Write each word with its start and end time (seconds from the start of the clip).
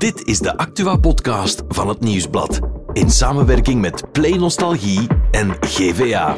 Dit 0.00 0.26
is 0.26 0.38
de 0.38 0.56
Actua-podcast 0.56 1.62
van 1.68 1.88
het 1.88 2.00
Nieuwsblad. 2.00 2.60
In 2.92 3.10
samenwerking 3.10 3.80
met 3.80 4.12
Play 4.12 4.36
Nostalgie 4.36 5.06
en 5.30 5.56
GVA. 5.60 6.36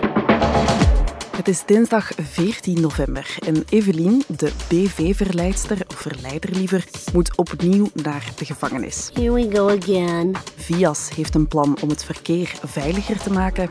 Het 1.37 1.49
is 1.49 1.63
dinsdag 1.67 2.11
14 2.23 2.81
november 2.81 3.37
en 3.47 3.65
Evelien, 3.69 4.23
de 4.27 4.53
BV-verleidster, 4.69 5.79
of 5.89 5.95
verleider 5.95 6.51
liever, 6.51 6.85
moet 7.13 7.37
opnieuw 7.37 7.89
naar 7.95 8.33
de 8.37 8.45
gevangenis. 8.45 9.11
Here 9.13 9.33
we 9.33 9.57
go 9.57 9.69
again. 9.69 10.35
Vias 10.57 11.11
heeft 11.15 11.35
een 11.35 11.49
plan 11.49 11.77
om 11.83 11.89
het 11.89 12.05
verkeer 12.05 12.53
veiliger 12.65 13.19
te 13.19 13.31
maken. 13.31 13.69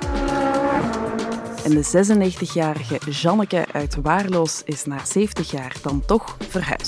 En 1.64 1.72
de 1.72 1.86
96-jarige 1.86 3.12
Janneke 3.12 3.66
uit 3.72 3.96
Waarloos 4.02 4.62
is 4.66 4.86
na 4.86 5.06
70 5.06 5.52
jaar 5.52 5.76
dan 5.82 6.04
toch 6.06 6.38
verhuisd. 6.50 6.81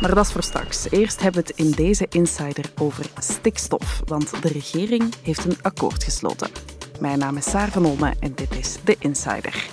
Maar 0.00 0.14
dat 0.14 0.26
is 0.26 0.32
voor 0.32 0.42
straks. 0.42 0.90
Eerst 0.90 1.22
hebben 1.22 1.42
we 1.42 1.48
het 1.48 1.58
in 1.58 1.70
deze 1.70 2.06
Insider 2.10 2.64
over 2.76 3.06
stikstof, 3.18 4.02
want 4.04 4.42
de 4.42 4.48
regering 4.48 5.14
heeft 5.22 5.44
een 5.44 5.62
akkoord 5.62 6.04
gesloten. 6.04 6.50
Mijn 7.00 7.18
naam 7.18 7.36
is 7.36 7.50
Saar 7.50 7.70
van 7.70 7.84
Olme 7.84 8.14
en 8.20 8.34
dit 8.34 8.56
is 8.56 8.76
de 8.84 8.96
Insider. 8.98 9.66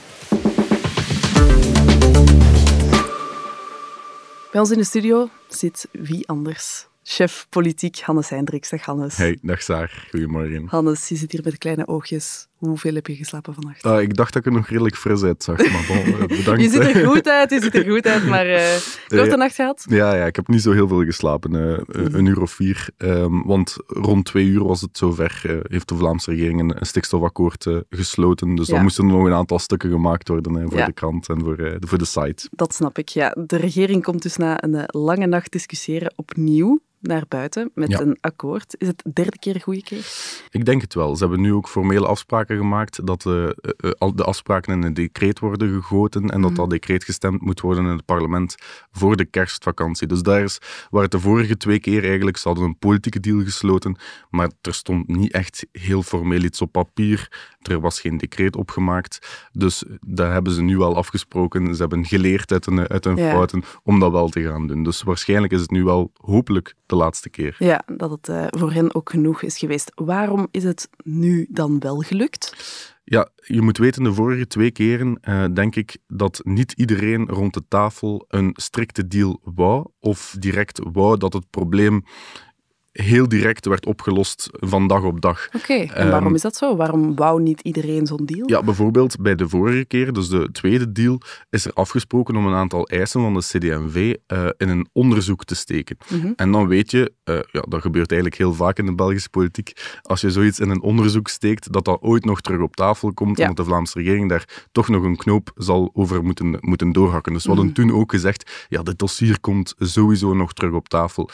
Bij 4.51 4.61
ons 4.61 4.71
in 4.71 4.77
de 4.77 4.83
studio 4.83 5.29
zit 5.47 5.87
wie 5.91 6.27
anders? 6.27 6.87
Chef 7.03 7.47
politiek 7.49 7.99
Hannes 7.99 8.29
Hendricks. 8.29 8.69
Dag 8.69 8.85
Hannes. 8.85 9.17
Hey, 9.17 9.37
dag 9.41 9.61
Saar. 9.61 10.07
Goedemorgen. 10.09 10.67
Hannes, 10.67 11.07
je 11.07 11.15
zit 11.15 11.31
hier 11.31 11.41
met 11.43 11.57
kleine 11.57 11.87
oogjes. 11.87 12.47
Hoeveel 12.55 12.93
heb 12.93 13.07
je 13.07 13.15
geslapen 13.15 13.53
vannacht? 13.53 13.83
Ah, 13.83 14.01
ik 14.01 14.15
dacht 14.15 14.33
dat 14.33 14.45
ik 14.45 14.51
er 14.51 14.57
nog 14.57 14.67
redelijk 14.67 14.95
fris 14.95 15.23
uitzag, 15.23 15.57
maar 15.57 15.85
bon, 15.87 15.97
eh, 16.19 16.37
bedankt. 16.37 16.61
Je 16.61 16.69
ziet 16.69 16.81
er 16.95 17.07
goed 17.07 17.27
uit, 17.27 17.49
je 17.49 17.61
ziet 17.61 17.75
er 17.75 17.89
goed 17.91 18.05
uit, 18.07 18.25
maar 18.27 18.45
eh 18.45 18.75
korte 19.07 19.25
Ja. 19.29 19.35
nacht 19.35 19.55
gehad? 19.55 19.85
Ja, 19.89 20.15
ja, 20.15 20.25
ik 20.25 20.35
heb 20.35 20.47
niet 20.47 20.61
zo 20.61 20.71
heel 20.71 20.87
veel 20.87 21.03
geslapen, 21.03 21.55
eh, 21.55 21.77
een 21.87 22.13
een 22.17 22.25
uur 22.25 22.41
of 22.41 22.51
vier. 22.51 22.87
Ehm, 22.97 23.41
want 23.43 23.75
rond 23.87 24.25
twee 24.25 24.45
uur 24.45 24.63
was 24.63 24.81
het 24.81 24.97
zover, 24.97 25.41
eh, 25.43 25.55
heeft 25.61 25.87
de 25.89 25.95
Vlaamse 25.95 26.31
regering 26.31 26.59
een, 26.59 26.77
een 26.79 26.85
stikstofakkoord 26.85 27.67
gesloten. 27.89 28.55
Dus 28.55 28.67
Ja. 28.67 28.73
dan 28.73 28.83
moesten 28.83 29.05
er 29.05 29.11
nog 29.11 29.25
een 29.25 29.33
aantal 29.33 29.59
stukken 29.59 29.89
gemaakt 29.89 30.27
worden 30.27 30.69
voor 30.69 30.77
Ja. 30.79 30.85
de 30.85 30.93
krant 30.93 31.29
en 31.29 31.39
voor, 31.39 31.57
de, 31.57 31.77
voor 31.79 31.97
de 31.97 32.05
site. 32.05 32.47
Dat 32.51 32.73
snap 32.73 32.97
ik, 32.97 33.09
ja. 33.09 33.35
De 33.45 33.57
regering 33.57 34.03
komt 34.03 34.21
dus 34.21 34.37
na 34.37 34.63
een 34.63 34.83
lange 34.87 35.25
nacht 35.27 35.51
discussiëren 35.51 36.13
opnieuw 36.15 36.79
naar 36.99 37.23
buiten 37.27 37.71
met 37.73 37.99
een 37.99 38.17
akkoord. 38.21 38.75
Is 38.77 38.87
het 38.87 39.01
de 39.03 39.11
derde 39.13 39.37
keer 39.39 39.55
een 39.55 39.61
goede 39.61 39.83
keer? 39.83 40.05
Ik 40.49 40.65
denk 40.65 40.81
het 40.81 40.93
wel. 40.93 41.15
Ze 41.15 41.23
hebben 41.23 41.41
nu 41.41 41.53
ook 41.53 41.69
formele 41.69 42.07
afspraken 42.07 42.44
gemaakt 42.45 43.05
dat 43.05 43.25
eh, 43.25 43.43
eh, 43.43 43.49
eh, 43.97 44.09
de 44.15 44.23
afspraken 44.23 44.73
in 44.73 44.83
een 44.83 44.93
decreet 44.93 45.39
worden 45.39 45.73
gegoten 45.73 46.29
en 46.29 46.41
dat 46.41 46.55
dat 46.55 46.69
decreet 46.69 47.03
gestemd 47.03 47.41
moet 47.41 47.61
worden 47.61 47.83
in 47.83 47.89
het 47.89 48.05
parlement 48.05 48.55
voor 48.91 49.15
de 49.15 49.25
kerstvakantie. 49.25 50.07
Dus 50.07 50.21
daar 50.21 50.43
is 50.43 50.59
waar 50.89 51.01
het 51.01 51.11
de 51.11 51.19
vorige 51.19 51.57
twee 51.57 51.79
keer 51.79 52.03
eigenlijk, 52.03 52.37
ze 52.37 52.47
hadden 52.47 52.65
een 52.65 52.77
politieke 52.77 53.19
deal 53.19 53.43
gesloten, 53.43 53.97
maar 54.29 54.49
er 54.61 54.73
stond 54.73 55.07
niet 55.07 55.31
echt 55.31 55.65
heel 55.71 56.03
formeel 56.03 56.41
iets 56.43 56.61
op 56.61 56.71
papier. 56.71 57.53
Er 57.61 57.79
was 57.79 57.99
geen 57.99 58.17
decreet 58.17 58.55
opgemaakt. 58.55 59.47
Dus 59.51 59.83
daar 60.01 60.31
hebben 60.31 60.53
ze 60.53 60.61
nu 60.61 60.77
wel 60.77 60.95
afgesproken. 60.95 61.75
Ze 61.75 61.81
hebben 61.81 62.05
geleerd 62.05 62.51
uit 62.51 62.65
hun, 62.65 62.87
uit 62.87 63.03
hun 63.03 63.15
Ja. 63.15 63.29
fouten 63.31 63.63
om 63.83 63.99
dat 63.99 64.11
wel 64.11 64.29
te 64.29 64.41
gaan 64.41 64.67
doen. 64.67 64.83
Dus 64.83 65.03
waarschijnlijk 65.03 65.53
is 65.53 65.61
het 65.61 65.71
nu 65.71 65.83
wel 65.83 66.11
hopelijk 66.13 66.75
de 66.85 66.95
laatste 66.95 67.29
keer. 67.29 67.55
Ja, 67.59 67.83
dat 67.97 68.11
het 68.11 68.29
eh, 68.29 68.45
voor 68.49 68.71
hen 68.71 68.95
ook 68.95 69.09
genoeg 69.09 69.41
is 69.41 69.57
geweest. 69.57 69.91
Waarom 69.95 70.47
is 70.51 70.63
het 70.63 70.89
nu 71.03 71.47
dan 71.49 71.79
wel 71.79 71.99
gelukt? 71.99 72.34
Ja, 73.03 73.29
je 73.35 73.61
moet 73.61 73.77
weten, 73.77 74.03
de 74.03 74.13
vorige 74.13 74.47
twee 74.47 74.71
keren 74.71 75.17
eh, 75.21 75.45
denk 75.53 75.75
ik 75.75 75.97
dat 76.07 76.41
niet 76.43 76.71
iedereen 76.71 77.27
rond 77.27 77.53
de 77.53 77.63
tafel 77.67 78.25
een 78.27 78.51
strikte 78.53 79.07
deal 79.07 79.41
wou, 79.43 79.87
of 79.99 80.35
direct 80.39 80.79
wou 80.91 81.17
dat 81.17 81.33
het 81.33 81.49
probleem 81.49 82.03
heel 83.03 83.27
direct 83.27 83.65
werd 83.65 83.85
opgelost 83.85 84.49
van 84.51 84.87
dag 84.87 85.03
op 85.03 85.21
dag. 85.21 85.47
Oké, 85.55 85.73
en 85.73 86.09
waarom 86.09 86.25
Ehm, 86.25 86.35
is 86.35 86.41
dat 86.41 86.55
zo? 86.55 86.75
Waarom 86.75 87.15
wou 87.15 87.41
niet 87.41 87.61
iedereen 87.61 88.07
zo'n 88.07 88.25
deal? 88.25 88.49
Ja, 88.49 88.63
bijvoorbeeld 88.63 89.15
bij 89.19 89.35
de 89.35 89.49
vorige 89.49 89.85
keer, 89.85 90.13
dus 90.13 90.27
de 90.29 90.49
tweede 90.51 90.91
deal, 90.91 91.19
is 91.49 91.65
er 91.65 91.73
afgesproken 91.73 92.35
om 92.35 92.45
een 92.47 92.53
aantal 92.53 92.87
eisen 92.87 93.21
van 93.21 93.33
de 93.33 93.39
CD&V 93.39 94.15
eh, 94.27 94.47
in 94.57 94.69
een 94.69 94.87
onderzoek 94.91 95.43
te 95.45 95.55
steken. 95.55 95.97
Mhm. 96.09 96.31
En 96.35 96.51
dan 96.51 96.67
weet 96.67 96.91
je, 96.91 97.11
eh, 97.23 97.39
ja, 97.51 97.61
dat 97.69 97.81
gebeurt 97.81 98.11
eigenlijk 98.11 98.41
heel 98.41 98.53
vaak 98.53 98.77
in 98.77 98.85
de 98.85 98.95
Belgische 98.95 99.29
politiek, 99.29 99.99
als 100.01 100.21
je 100.21 100.29
zoiets 100.31 100.59
in 100.59 100.69
een 100.69 100.81
onderzoek 100.81 101.27
steekt, 101.27 101.71
dat 101.73 101.85
dat 101.85 102.01
ooit 102.01 102.25
nog 102.25 102.41
terug 102.41 102.61
op 102.61 102.75
tafel 102.75 103.13
komt, 103.13 103.37
Ja. 103.37 103.43
omdat 103.47 103.65
de 103.65 103.71
Vlaamse 103.71 103.97
regering 103.99 104.29
daar 104.29 104.67
toch 104.71 104.87
nog 104.89 105.03
een 105.03 105.17
knoop 105.17 105.51
zal 105.55 105.89
over 105.93 106.23
moeten, 106.23 106.57
moeten 106.61 106.91
doorhakken. 106.91 107.33
Dus 107.33 107.43
we 107.43 107.49
hadden 107.49 107.65
Mhm. 107.65 107.75
toen 107.75 107.91
ook 107.91 108.11
gezegd, 108.11 108.65
ja, 108.69 108.83
dit 108.83 108.99
dossier 108.99 109.39
komt 109.39 109.73
sowieso 109.77 110.33
nog 110.33 110.53
terug 110.53 110.73
op 110.73 110.89
tafel. 110.89 111.29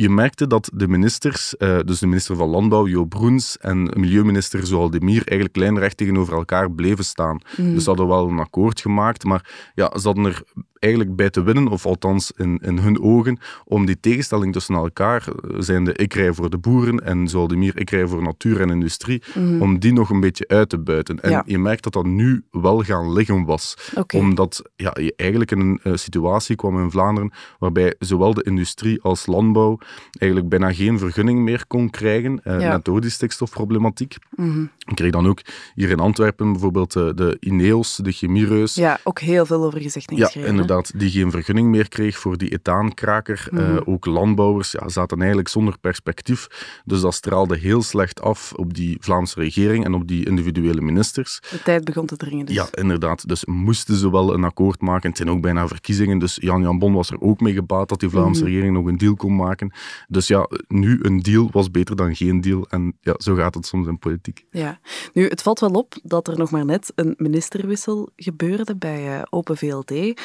Je 0.00 0.08
merkte 0.08 0.46
dat 0.46 0.70
de 0.74 0.88
ministers, 0.88 1.56
eh, 1.56 1.78
dus 1.84 1.98
de 1.98 2.06
minister 2.06 2.36
van 2.36 2.48
Landbouw, 2.48 2.86
Jo 2.86 3.04
Broens, 3.04 3.58
en 3.58 3.82
milieuminister 3.96 4.66
Zoal 4.66 4.90
de 4.90 5.00
Mier, 5.00 5.22
eigenlijk 5.26 5.56
lijnrecht 5.56 5.96
tegenover 5.96 6.34
elkaar 6.34 6.70
bleven 6.70 7.04
staan. 7.04 7.40
Mhm. 7.56 7.72
Dus 7.72 7.82
ze 7.82 7.88
hadden 7.88 8.08
wel 8.08 8.28
een 8.28 8.38
akkoord 8.38 8.80
gemaakt, 8.80 9.24
maar 9.24 9.70
ja, 9.74 9.98
ze 9.98 10.06
hadden 10.06 10.24
er 10.24 10.42
eigenlijk 10.78 11.16
bij 11.16 11.30
te 11.30 11.42
winnen, 11.42 11.68
of 11.68 11.86
althans 11.86 12.32
in, 12.36 12.58
in 12.62 12.78
hun 12.78 13.00
ogen, 13.02 13.38
om 13.64 13.86
die 13.86 14.00
tegenstelling 14.00 14.52
tussen 14.52 14.74
elkaar, 14.74 15.24
eh, 15.28 15.56
zijnde 15.58 15.92
ik 15.92 16.14
rij 16.14 16.32
voor 16.32 16.50
de 16.50 16.58
boeren 16.58 17.04
en 17.04 17.28
Zoal 17.28 17.48
de 17.48 17.56
Mier, 17.56 17.78
ik 17.78 17.90
rij 17.90 18.06
voor 18.06 18.22
natuur 18.22 18.60
en 18.60 18.70
industrie, 18.70 19.22
Mhm. 19.34 19.62
om 19.62 19.78
die 19.78 19.92
nog 19.92 20.10
een 20.10 20.20
beetje 20.20 20.48
uit 20.48 20.68
te 20.68 20.78
buiten. 20.78 21.20
En 21.20 21.30
Ja. 21.30 21.42
je 21.46 21.58
merkt 21.58 21.82
dat 21.82 21.92
dat 21.92 22.06
nu 22.06 22.42
wel 22.50 22.82
gaan 22.82 23.12
liggen 23.12 23.44
was 23.44 23.74
omdat 24.18 24.62
ja, 24.76 24.96
je 25.00 25.12
eigenlijk 25.16 25.50
in 25.50 25.60
een 25.60 25.80
eh, 25.82 25.92
situatie 25.94 26.56
kwam 26.56 26.78
in 26.82 26.90
Vlaanderen 26.90 27.32
waarbij 27.58 27.94
zowel 27.98 28.34
de 28.34 28.42
industrie 28.42 29.02
als 29.02 29.26
landbouw 29.26 29.78
eigenlijk 30.18 30.50
bijna 30.50 30.72
geen 30.72 30.98
vergunning 30.98 31.40
meer 31.40 31.64
kon 31.66 31.90
krijgen, 31.90 32.40
Ja. 32.44 32.56
net 32.56 32.84
door 32.84 33.00
die 33.00 33.10
stikstofproblematiek. 33.10 34.16
Mhm. 34.36 34.62
Ik 34.62 34.94
kreeg 34.94 35.10
dan 35.10 35.26
ook 35.26 35.40
hier 35.74 35.90
in 35.90 35.98
Antwerpen 36.00 36.52
bijvoorbeeld 36.52 36.92
de 36.92 37.36
Ineos, 37.40 37.96
de 37.96 38.12
chemiereus. 38.12 38.74
Ja, 38.74 38.98
ook 39.04 39.18
heel 39.20 39.46
veel 39.46 39.64
over 39.64 39.80
gezegd 39.80 40.10
Ja. 40.10 40.26
Inderdaad, 40.68 41.00
die 41.00 41.10
geen 41.10 41.30
vergunning 41.30 41.68
meer 41.68 41.88
kreeg 41.88 42.18
voor 42.18 42.38
die 42.38 42.48
ethaankraker. 42.50 43.48
Eh, 43.52 43.58
Mhm. 43.68 43.80
ook 43.84 44.06
landbouwers 44.06 44.72
ja, 44.72 44.88
zaten 44.88 45.18
eigenlijk 45.18 45.48
zonder 45.48 45.78
perspectief. 45.80 46.46
Dus 46.84 47.00
dat 47.00 47.14
straalde 47.14 47.56
heel 47.58 47.82
slecht 47.82 48.20
af 48.20 48.52
op 48.52 48.74
die 48.74 48.96
Vlaamse 49.00 49.40
regering 49.40 49.84
en 49.84 49.94
op 49.94 50.08
die 50.08 50.26
individuele 50.26 50.80
ministers. 50.80 51.40
De 51.50 51.62
tijd 51.62 51.84
begon 51.84 52.06
te 52.06 52.16
dringen 52.16 52.46
dus. 52.46 52.54
Ja, 52.54 52.66
inderdaad. 52.72 53.28
Dus 53.28 53.44
moesten 53.44 53.96
ze 53.96 54.10
wel 54.10 54.34
een 54.34 54.44
akkoord 54.44 54.80
maken. 54.80 55.08
Het 55.08 55.16
zijn 55.18 55.30
ook 55.30 55.40
bijna 55.40 55.68
verkiezingen. 55.68 56.18
Dus 56.18 56.36
Jan 56.40 56.62
Jan 56.62 56.78
Bon 56.78 56.92
was 56.92 57.10
er 57.10 57.20
ook 57.20 57.40
mee 57.40 57.52
gebaat 57.54 57.88
dat 57.88 58.00
die 58.00 58.08
Vlaamse 58.08 58.42
Mhm. 58.42 58.50
regering 58.50 58.74
nog 58.74 58.86
een 58.86 58.98
deal 58.98 59.14
kon 59.16 59.36
maken. 59.36 59.72
Dus 60.08 60.26
ja, 60.26 60.48
nu 60.68 60.98
een 61.02 61.20
deal 61.20 61.48
was 61.52 61.70
beter 61.70 61.96
dan 61.96 62.14
geen 62.16 62.40
deal. 62.40 62.66
En 62.68 62.96
ja, 63.00 63.14
zo 63.18 63.34
gaat 63.34 63.54
het 63.54 63.66
soms 63.66 63.86
in 63.86 63.98
politiek. 63.98 64.44
Ja. 64.50 64.80
Nu, 65.12 65.26
het 65.28 65.42
valt 65.42 65.60
wel 65.60 65.70
op 65.70 65.94
dat 66.02 66.28
er 66.28 66.38
nog 66.38 66.50
maar 66.50 66.64
net 66.64 66.92
een 66.94 67.14
ministerwissel 67.16 68.08
gebeurde 68.16 68.76
bij 68.76 69.16
eh, 69.16 69.22
Open 69.30 69.56
VLD. 69.56 70.20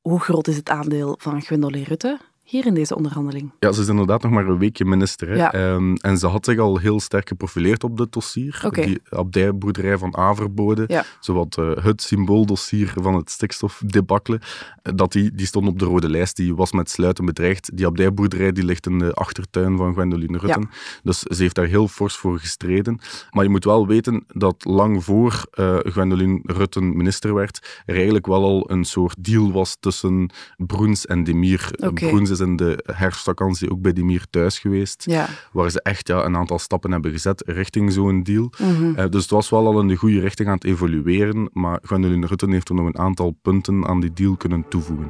Hoe 0.00 0.20
groot 0.20 0.46
is 0.46 0.56
het 0.56 0.68
aandeel 0.68 1.16
van 1.18 1.42
Gwendoline 1.42 1.84
Rutte 1.84 2.20
hier 2.50 2.66
in 2.66 2.74
deze 2.74 2.96
onderhandeling? 2.96 3.50
Ja, 3.58 3.72
ze 3.72 3.80
is 3.80 3.88
inderdaad 3.88 4.22
nog 4.22 4.32
maar 4.32 4.46
een 4.46 4.58
weekje 4.58 4.84
minister. 4.84 5.28
Hè? 5.28 5.34
Ja. 5.34 5.52
Ehm, 5.52 5.94
en 5.94 6.18
ze 6.18 6.26
had 6.26 6.44
zich 6.44 6.58
al 6.58 6.78
heel 6.78 7.00
sterk 7.00 7.28
geprofileerd 7.28 7.84
op 7.84 7.96
dit 7.96 8.12
dossier. 8.12 8.68
Die 8.70 9.00
abdijboerderij 9.08 9.98
van 9.98 10.16
Averbode. 10.16 10.84
Ja. 10.86 11.04
Zowat 11.20 11.58
eh, 11.58 11.84
het 11.84 12.02
symbooldossier 12.02 12.92
van 12.96 13.14
het 13.14 13.30
stikstofdebakkelen. 13.30 14.40
Eh, 14.82 14.92
dat 14.94 15.12
die, 15.12 15.32
die 15.34 15.46
stond 15.46 15.68
op 15.68 15.78
de 15.78 15.84
rode 15.84 16.10
lijst. 16.10 16.36
Die 16.36 16.54
was 16.54 16.72
met 16.72 16.90
sluiten 16.90 17.24
bedreigd. 17.24 17.76
Die 17.76 17.86
abdijboerderij 17.86 18.52
die 18.52 18.64
ligt 18.64 18.86
in 18.86 18.98
de 18.98 19.14
achtertuin 19.14 19.76
van 19.76 19.92
Gwendoline 19.92 20.38
Rutten. 20.38 20.70
Dus 21.02 21.18
ze 21.18 21.42
heeft 21.42 21.54
daar 21.54 21.66
heel 21.66 21.88
fors 21.88 22.16
voor 22.16 22.38
gestreden. 22.38 23.00
Maar 23.30 23.44
je 23.44 23.50
moet 23.50 23.64
wel 23.64 23.86
weten 23.86 24.24
dat 24.28 24.64
lang 24.64 25.04
voor 25.04 25.46
eh 25.50 25.78
Gwendoline 25.82 26.40
Rutten 26.42 26.96
minister 26.96 27.34
werd, 27.34 27.82
er 27.86 27.94
eigenlijk 27.94 28.26
wel 28.26 28.44
al 28.44 28.70
een 28.70 28.84
soort 28.84 29.24
deal 29.24 29.52
was 29.52 29.76
tussen 29.80 30.30
Broens 30.56 31.06
en 31.06 31.24
Demir. 31.24 31.70
Oké. 31.76 32.08
Broens 32.08 32.30
is 32.30 32.39
in 32.40 32.56
de 32.56 32.84
herfstvakantie 32.92 33.70
ook 33.70 33.80
bij 33.80 33.92
Demir 33.92 34.26
thuis 34.30 34.58
geweest, 34.58 35.04
Ja. 35.06 35.26
waar 35.52 35.70
ze 35.70 35.82
echt 35.82 36.08
ja, 36.08 36.24
een 36.24 36.36
aantal 36.36 36.58
stappen 36.58 36.92
hebben 36.92 37.10
gezet 37.10 37.42
richting 37.46 37.92
zo'n 37.92 38.22
deal. 38.22 38.50
Mhm. 38.58 38.94
Eh, 38.94 39.08
dus 39.08 39.22
het 39.22 39.30
was 39.30 39.50
wel 39.50 39.66
al 39.66 39.80
in 39.80 39.88
de 39.88 39.96
goede 39.96 40.20
richting 40.20 40.48
aan 40.48 40.54
het 40.54 40.64
evolueren, 40.64 41.50
maar 41.52 41.78
Gwendoline 41.82 42.26
Rutten 42.26 42.50
heeft 42.52 42.68
er 42.68 42.74
nog 42.74 42.86
een 42.86 42.98
aantal 42.98 43.36
punten 43.42 43.86
aan 43.86 44.00
die 44.00 44.12
deal 44.12 44.36
kunnen 44.36 44.64
toevoegen. 44.68 45.08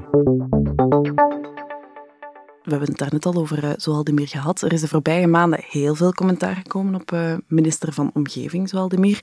We 2.62 2.70
hebben 2.70 2.88
het 2.88 2.98
daar 2.98 3.12
net 3.12 3.26
al 3.26 3.34
over 3.34 3.64
uh, 3.64 3.70
Zoaldemir 3.76 4.28
gehad. 4.28 4.62
Er 4.62 4.72
is 4.72 4.80
de 4.80 4.88
voorbije 4.88 5.26
maanden 5.26 5.60
heel 5.68 5.94
veel 5.94 6.12
commentaar 6.12 6.54
gekomen 6.54 6.94
op 6.94 7.12
uh, 7.12 7.34
minister 7.46 7.92
van 7.92 8.10
Omgeving, 8.14 8.68
Zoaldemir. 8.68 9.20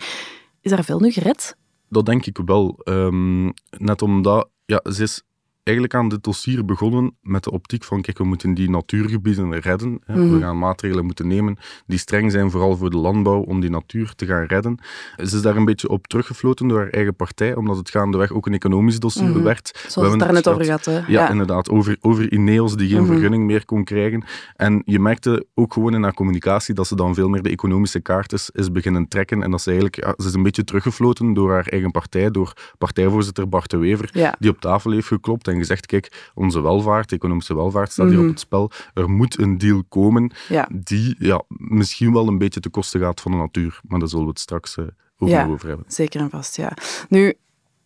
Is 0.61 0.71
daar 0.71 0.83
veel 0.83 0.99
nu 0.99 1.11
gered? 1.11 1.57
Dat 1.89 2.05
denk 2.05 2.25
ik 2.25 2.37
wel. 2.45 2.79
Ehm, 2.83 3.45
net 3.77 4.01
omdat 4.01 4.49
ja, 4.65 4.81
ze 4.91 5.03
is 5.03 5.23
eigenlijk 5.67 5.95
aan 5.95 6.09
dit 6.09 6.23
dossier 6.23 6.65
begonnen 6.65 7.15
met 7.21 7.43
de 7.43 7.51
optiek 7.51 7.83
van, 7.83 8.01
kijk, 8.01 8.17
we 8.17 8.23
moeten 8.23 8.53
die 8.53 8.69
natuurgebieden 8.69 9.59
redden. 9.59 9.99
Hè. 10.05 10.15
Mhm. 10.15 10.33
We 10.33 10.39
gaan 10.39 10.57
maatregelen 10.59 11.05
moeten 11.05 11.27
nemen 11.27 11.57
die 11.85 11.97
streng 11.99 12.31
zijn, 12.31 12.51
vooral 12.51 12.77
voor 12.77 12.89
de 12.89 12.97
landbouw, 12.97 13.39
om 13.41 13.59
die 13.59 13.69
natuur 13.69 14.13
te 14.15 14.25
gaan 14.25 14.43
redden. 14.45 14.77
Ze 15.17 15.23
is 15.35 15.41
daar 15.41 15.55
een 15.55 15.65
beetje 15.65 15.89
op 15.89 16.07
teruggefloten 16.07 16.67
door 16.67 16.77
haar 16.77 16.89
eigen 16.89 17.15
partij, 17.15 17.55
omdat 17.55 17.77
het 17.77 17.89
gaandeweg 17.89 18.31
ook 18.31 18.45
een 18.45 18.53
economisch 18.53 18.99
dossier 18.99 19.29
Mhm. 19.29 19.43
werd. 19.43 19.69
We 19.73 19.77
Zoals 19.79 19.93
hebben 19.95 20.11
het 20.11 20.19
daar 20.19 20.33
net 20.33 20.47
over 20.47 20.63
gehad- 20.65 20.83
gaat. 20.83 21.05
Hè? 21.05 21.11
ja, 21.13 21.29
inderdaad. 21.29 21.69
Over, 21.69 21.97
over 22.01 22.31
Ineos 22.31 22.75
die 22.75 22.89
geen 22.89 23.01
Mhm. 23.01 23.11
vergunning 23.11 23.45
meer 23.45 23.65
kon 23.65 23.83
krijgen. 23.83 24.23
En 24.55 24.81
je 24.85 24.99
merkte 24.99 25.45
ook 25.53 25.73
gewoon 25.73 25.93
in 25.93 26.03
haar 26.03 26.13
communicatie 26.13 26.73
dat 26.73 26.87
ze 26.87 26.95
dan 26.95 27.13
veel 27.13 27.29
meer 27.29 27.41
de 27.41 27.49
economische 27.49 27.99
kaart 27.99 28.33
is, 28.33 28.49
is 28.53 28.71
beginnen 28.71 29.07
trekken. 29.07 29.43
En 29.43 29.51
dat 29.51 29.61
ze 29.61 29.69
eigenlijk, 29.71 30.03
ja, 30.03 30.13
ze 30.17 30.27
is 30.27 30.33
een 30.33 30.43
beetje 30.43 30.63
teruggefloten 30.63 31.33
door 31.33 31.51
haar 31.51 31.67
eigen 31.67 31.91
partij, 31.91 32.31
door 32.31 32.53
partijvoorzitter 32.77 33.49
Bart 33.49 33.69
de 33.69 33.77
Wever, 33.77 34.09
Ja. 34.13 34.35
die 34.39 34.49
op 34.49 34.59
tafel 34.61 34.91
heeft 34.91 35.07
geklopt 35.07 35.47
en 35.47 35.56
gezegd, 35.57 35.85
kijk, 35.85 36.31
onze 36.35 36.61
welvaart, 36.61 37.11
economische 37.11 37.55
welvaart 37.55 37.91
staat 37.91 38.05
hier 38.07 38.15
Mhm. 38.15 38.23
op 38.25 38.31
het 38.31 38.39
spel. 38.39 38.71
Er 38.93 39.09
moet 39.09 39.39
een 39.39 39.57
deal 39.57 39.83
komen 39.89 40.31
Ja. 40.49 40.69
die 40.73 41.15
ja, 41.19 41.43
misschien 41.47 42.13
wel 42.13 42.27
een 42.27 42.37
beetje 42.37 42.59
te 42.59 42.69
kosten 42.69 42.99
gaat 42.99 43.21
van 43.21 43.31
de 43.31 43.37
natuur. 43.37 43.79
Maar 43.87 43.99
daar 43.99 44.07
zullen 44.07 44.23
we 44.25 44.31
het 44.31 44.39
straks 44.39 44.77
eh, 44.77 44.85
over, 45.17 45.35
Ja. 45.35 45.47
over 45.47 45.67
hebben. 45.67 45.85
Zeker 45.89 46.21
en 46.21 46.29
vast, 46.29 46.55
ja. 46.55 46.71
Nu, 47.09 47.33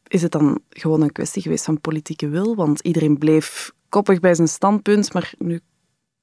is 0.08 0.22
het 0.22 0.32
dan 0.32 0.60
gewoon 0.70 1.02
een 1.02 1.12
kwestie 1.12 1.42
geweest 1.42 1.66
van 1.66 1.82
politieke 1.82 2.28
wil? 2.30 2.56
Want 2.56 2.80
iedereen 2.80 3.18
bleef 3.18 3.72
koppig 3.90 4.20
bij 4.20 4.34
zijn 4.36 4.48
standpunt, 4.48 5.14
maar 5.14 5.34
nu 5.38 5.60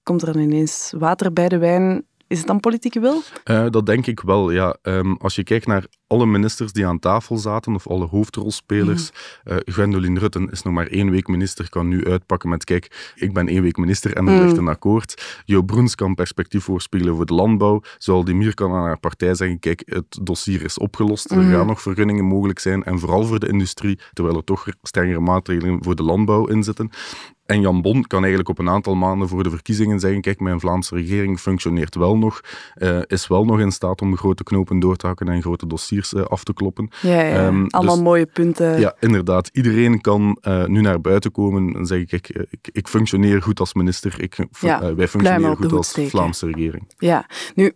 komt 0.03 0.23
er 0.23 0.33
dan 0.33 0.43
ineens 0.43 0.93
water 0.99 1.33
bij 1.33 1.49
de 1.49 1.59
wijn. 1.59 2.05
Is 2.29 2.39
het 2.39 2.47
dan 2.47 2.61
politieke 2.61 3.01
wil? 3.01 3.23
Eh, 3.45 3.67
dat 3.71 3.87
denk 3.87 4.07
ik 4.07 4.21
wel, 4.21 4.51
ja. 4.51 4.77
Ehm, 4.83 5.13
als 5.13 5.35
je 5.35 5.43
kijkt 5.45 5.67
naar 5.67 5.87
alle 6.07 6.27
ministers 6.27 6.73
die 6.73 6.87
aan 6.87 6.99
tafel 6.99 7.37
zaten, 7.37 7.75
of 7.75 7.87
alle 7.87 8.07
hoofdrolspelers, 8.07 9.11
eh 9.45 9.57
Gwendoline 9.65 10.19
Rutten 10.19 10.51
is 10.51 10.63
nog 10.63 10.73
maar 10.75 10.87
één 10.87 11.11
week 11.11 11.27
minister, 11.29 11.69
kan 11.69 11.89
nu 11.89 12.07
uitpakken 12.07 12.49
met, 12.49 12.65
kijk, 12.65 13.13
ik 13.15 13.33
ben 13.33 13.49
één 13.49 13.63
week 13.63 13.77
minister 13.77 14.17
en 14.17 14.27
er 14.27 14.33
Mhm. 14.33 14.43
ligt 14.43 14.57
een 14.57 14.69
akkoord. 14.69 15.43
Jo 15.45 15.63
Broens 15.63 15.95
kan 15.95 16.15
perspectief 16.15 16.65
voorspelen 16.65 17.17
voor 17.17 17.27
de 17.27 17.35
landbouw. 17.35 17.81
Zoaldemir 17.99 18.55
kan 18.55 18.73
aan 18.73 18.83
haar 18.85 18.99
partij 19.01 19.35
zeggen, 19.35 19.59
kijk, 19.59 19.83
het 19.87 20.19
dossier 20.23 20.63
is 20.65 20.79
opgelost, 20.79 21.31
er 21.31 21.37
Mhm. 21.39 21.51
gaan 21.53 21.67
nog 21.67 21.83
vergunningen 21.83 22.25
mogelijk 22.25 22.59
zijn, 22.59 22.83
en 22.85 22.99
vooral 22.99 23.25
voor 23.25 23.39
de 23.39 23.49
industrie, 23.49 23.99
terwijl 24.13 24.37
er 24.37 24.45
toch 24.45 24.67
strengere 24.83 25.21
maatregelen 25.21 25.85
voor 25.85 25.95
de 25.97 26.03
landbouw 26.03 26.47
in 26.47 26.63
zitten. 26.63 26.91
En 27.49 27.61
Jan 27.61 27.83
Bon 27.83 28.07
kan 28.07 28.19
eigenlijk 28.19 28.49
op 28.49 28.59
een 28.59 28.69
aantal 28.69 28.95
maanden 28.95 29.29
voor 29.29 29.43
de 29.43 29.51
verkiezingen 29.51 30.01
zeggen: 30.01 30.21
Kijk, 30.21 30.41
mijn 30.41 30.61
Vlaamse 30.61 30.95
regering 30.95 31.41
functioneert 31.41 31.95
wel 31.95 32.17
nog, 32.17 32.41
eh, 32.75 32.99
is 33.07 33.27
wel 33.27 33.45
nog 33.45 33.61
in 33.61 33.73
staat 33.73 34.01
om 34.01 34.17
grote 34.17 34.43
knopen 34.43 34.81
door 34.81 34.97
te 34.97 35.07
hakken 35.07 35.29
en 35.29 35.43
grote 35.43 35.67
dossiers 35.67 36.15
eh, 36.15 36.23
af 36.23 36.45
te 36.45 36.53
kloppen. 36.53 36.91
Ja, 37.01 37.21
ja. 37.23 37.47
Ehm, 37.47 37.65
Allemaal 37.69 37.95
dus- 37.95 38.05
mooie 38.05 38.27
punten. 38.27 38.81
Ja, 38.81 38.95
inderdaad. 39.01 39.51
Iedereen 39.53 40.01
kan 40.01 40.39
eh, 40.41 40.65
nu 40.65 40.81
naar 40.81 41.01
buiten 41.01 41.33
komen 41.33 41.75
en 41.75 41.87
zeggen: 41.87 42.07
Kijk, 42.07 42.29
ik, 42.51 42.69
ik 42.73 42.89
functioneer 42.89 43.43
goed 43.43 43.61
als 43.61 43.75
minister, 43.75 44.23
ik, 44.23 44.47
Ja, 44.61 44.95
wij 44.95 45.09
functioneren 45.09 45.57
goed 45.57 45.73
als 45.73 45.89
steken. 45.89 46.11
Vlaamse 46.11 46.47
regering. 46.47 46.93
Ja. 46.99 47.27
Nu, 47.55 47.73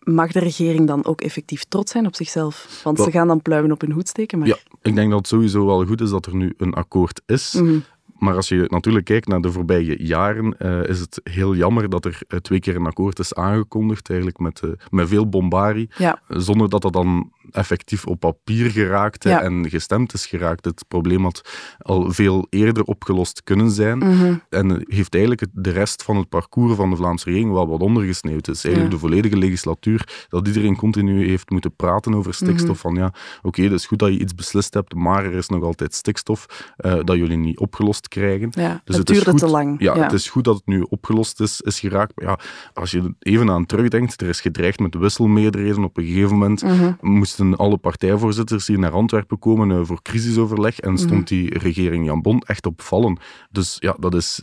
mag 0.00 0.32
de 0.32 0.38
regering 0.38 0.86
dan 0.86 1.04
ook 1.04 1.20
effectief 1.20 1.64
trots 1.64 1.92
zijn 1.92 2.06
op 2.06 2.14
zichzelf? 2.14 2.80
Want 2.84 2.96
Wel- 2.96 3.06
ze 3.06 3.12
gaan 3.12 3.26
dan 3.26 3.42
pluimen 3.42 3.72
op 3.72 3.80
hun 3.80 3.92
hoed 3.92 4.08
steken. 4.08 4.38
Maar... 4.38 4.48
Ja, 4.48 4.56
ik 4.82 4.94
denk 4.94 5.10
dat 5.10 5.18
het 5.18 5.28
sowieso 5.28 5.66
wel 5.66 5.86
goed 5.86 6.00
is 6.00 6.10
dat 6.10 6.26
er 6.26 6.34
nu 6.34 6.54
een 6.56 6.74
akkoord 6.74 7.22
is. 7.26 7.52
Mhm. 7.52 7.78
Maar 8.18 8.34
als 8.34 8.48
je 8.48 8.64
natuurlijk 8.68 9.04
kijkt 9.04 9.28
naar 9.28 9.40
de 9.40 9.52
voorbije 9.52 10.04
jaren, 10.04 10.58
eh, 10.58 10.88
is 10.88 11.00
het 11.00 11.20
heel 11.22 11.54
jammer 11.54 11.88
dat 11.88 12.04
er 12.04 12.20
eh, 12.28 12.38
twee 12.38 12.60
keer 12.60 12.76
een 12.76 12.86
akkoord 12.86 13.18
is 13.18 13.34
aangekondigd, 13.34 14.08
eigenlijk 14.08 14.38
met, 14.38 14.60
eh, 14.60 14.70
met 14.90 15.08
veel 15.08 15.28
bombarie, 15.28 15.88
Ja. 15.96 16.20
zonder 16.28 16.68
dat 16.68 16.82
dat 16.82 16.92
dan 16.92 17.32
effectief 17.50 18.06
op 18.06 18.20
papier 18.20 18.70
geraakte 18.70 19.28
Ja. 19.28 19.42
en 19.42 19.68
gestemd 19.70 20.12
is 20.14 20.26
geraakt. 20.26 20.64
Het 20.64 20.84
probleem 20.88 21.22
had 21.22 21.50
al 21.78 22.12
veel 22.12 22.46
eerder 22.50 22.82
opgelost 22.84 23.42
kunnen 23.44 23.70
zijn 23.70 23.98
Mhm. 23.98 24.34
en 24.48 24.84
heeft 24.88 25.14
eigenlijk 25.14 25.46
de 25.52 25.70
rest 25.70 26.02
van 26.02 26.16
het 26.16 26.28
parcours 26.28 26.74
van 26.74 26.90
de 26.90 26.96
Vlaamse 26.96 27.24
regering 27.24 27.52
wel 27.52 27.68
wat 27.68 27.80
ondergesneeuwd. 27.80 28.46
Het 28.46 28.56
is 28.56 28.64
eigenlijk 28.64 28.94
Ja. 28.94 29.00
de 29.00 29.06
volledige 29.06 29.36
legislatuur 29.36 30.26
dat 30.28 30.46
iedereen 30.46 30.76
continu 30.76 31.26
heeft 31.28 31.50
moeten 31.50 31.76
praten 31.76 32.14
over 32.14 32.34
stikstof. 32.34 32.68
Mhm. 32.68 32.76
Van 32.78 32.94
ja, 32.94 33.12
oké, 33.42 33.62
het 33.62 33.72
is 33.72 33.86
goed 33.86 33.98
dat 33.98 34.12
je 34.12 34.18
iets 34.18 34.34
beslist 34.34 34.74
hebt, 34.74 34.94
maar 34.94 35.24
er 35.24 35.34
is 35.34 35.48
nog 35.48 35.62
altijd 35.62 35.94
stikstof 35.94 36.46
eh, 36.76 36.94
dat 37.04 37.16
jullie 37.16 37.36
niet 37.36 37.58
opgelost 37.58 38.08
krijgen. 38.08 38.48
Ja, 38.50 38.80
Dus 38.84 38.96
het 38.96 39.10
is 39.10 39.14
duurde 39.16 39.30
goed, 39.30 39.40
te 39.40 39.46
lang. 39.46 39.76
Ja, 39.80 39.94
Ja. 39.96 40.02
het 40.02 40.12
is 40.12 40.28
goed 40.28 40.44
dat 40.44 40.54
het 40.56 40.66
nu 40.66 40.86
opgelost 40.88 41.40
is, 41.40 41.60
is 41.60 41.80
geraakt. 41.80 42.12
Maar 42.16 42.24
ja, 42.24 42.38
als 42.74 42.90
je 42.90 43.14
even 43.18 43.50
aan 43.50 43.66
terugdenkt, 43.66 44.20
er 44.20 44.28
is 44.28 44.40
gedreigd 44.40 44.78
met 44.78 44.94
wisselmeerderheden. 44.94 45.84
Op 45.84 45.96
een 45.96 46.04
gegeven 46.04 46.30
moment 46.30 46.62
Mhm. 46.62 46.92
Moesten 47.38 47.64
alle 47.66 47.76
partijvoorzitters 47.76 48.66
hier 48.66 48.78
naar 48.78 48.90
Antwerpen 48.92 49.38
komen 49.38 49.70
eh, 49.70 49.80
voor 49.82 50.02
crisisoverleg 50.02 50.80
en 50.80 50.98
stond 50.98 51.12
Mhm. 51.12 51.24
die 51.24 51.58
regering 51.58 52.04
Jan 52.06 52.22
Bon 52.22 52.40
echt 52.40 52.66
op 52.66 52.80
vallen. 52.82 53.18
Dus 53.50 53.76
ja, 53.80 53.96
dat 54.00 54.14
is 54.14 54.42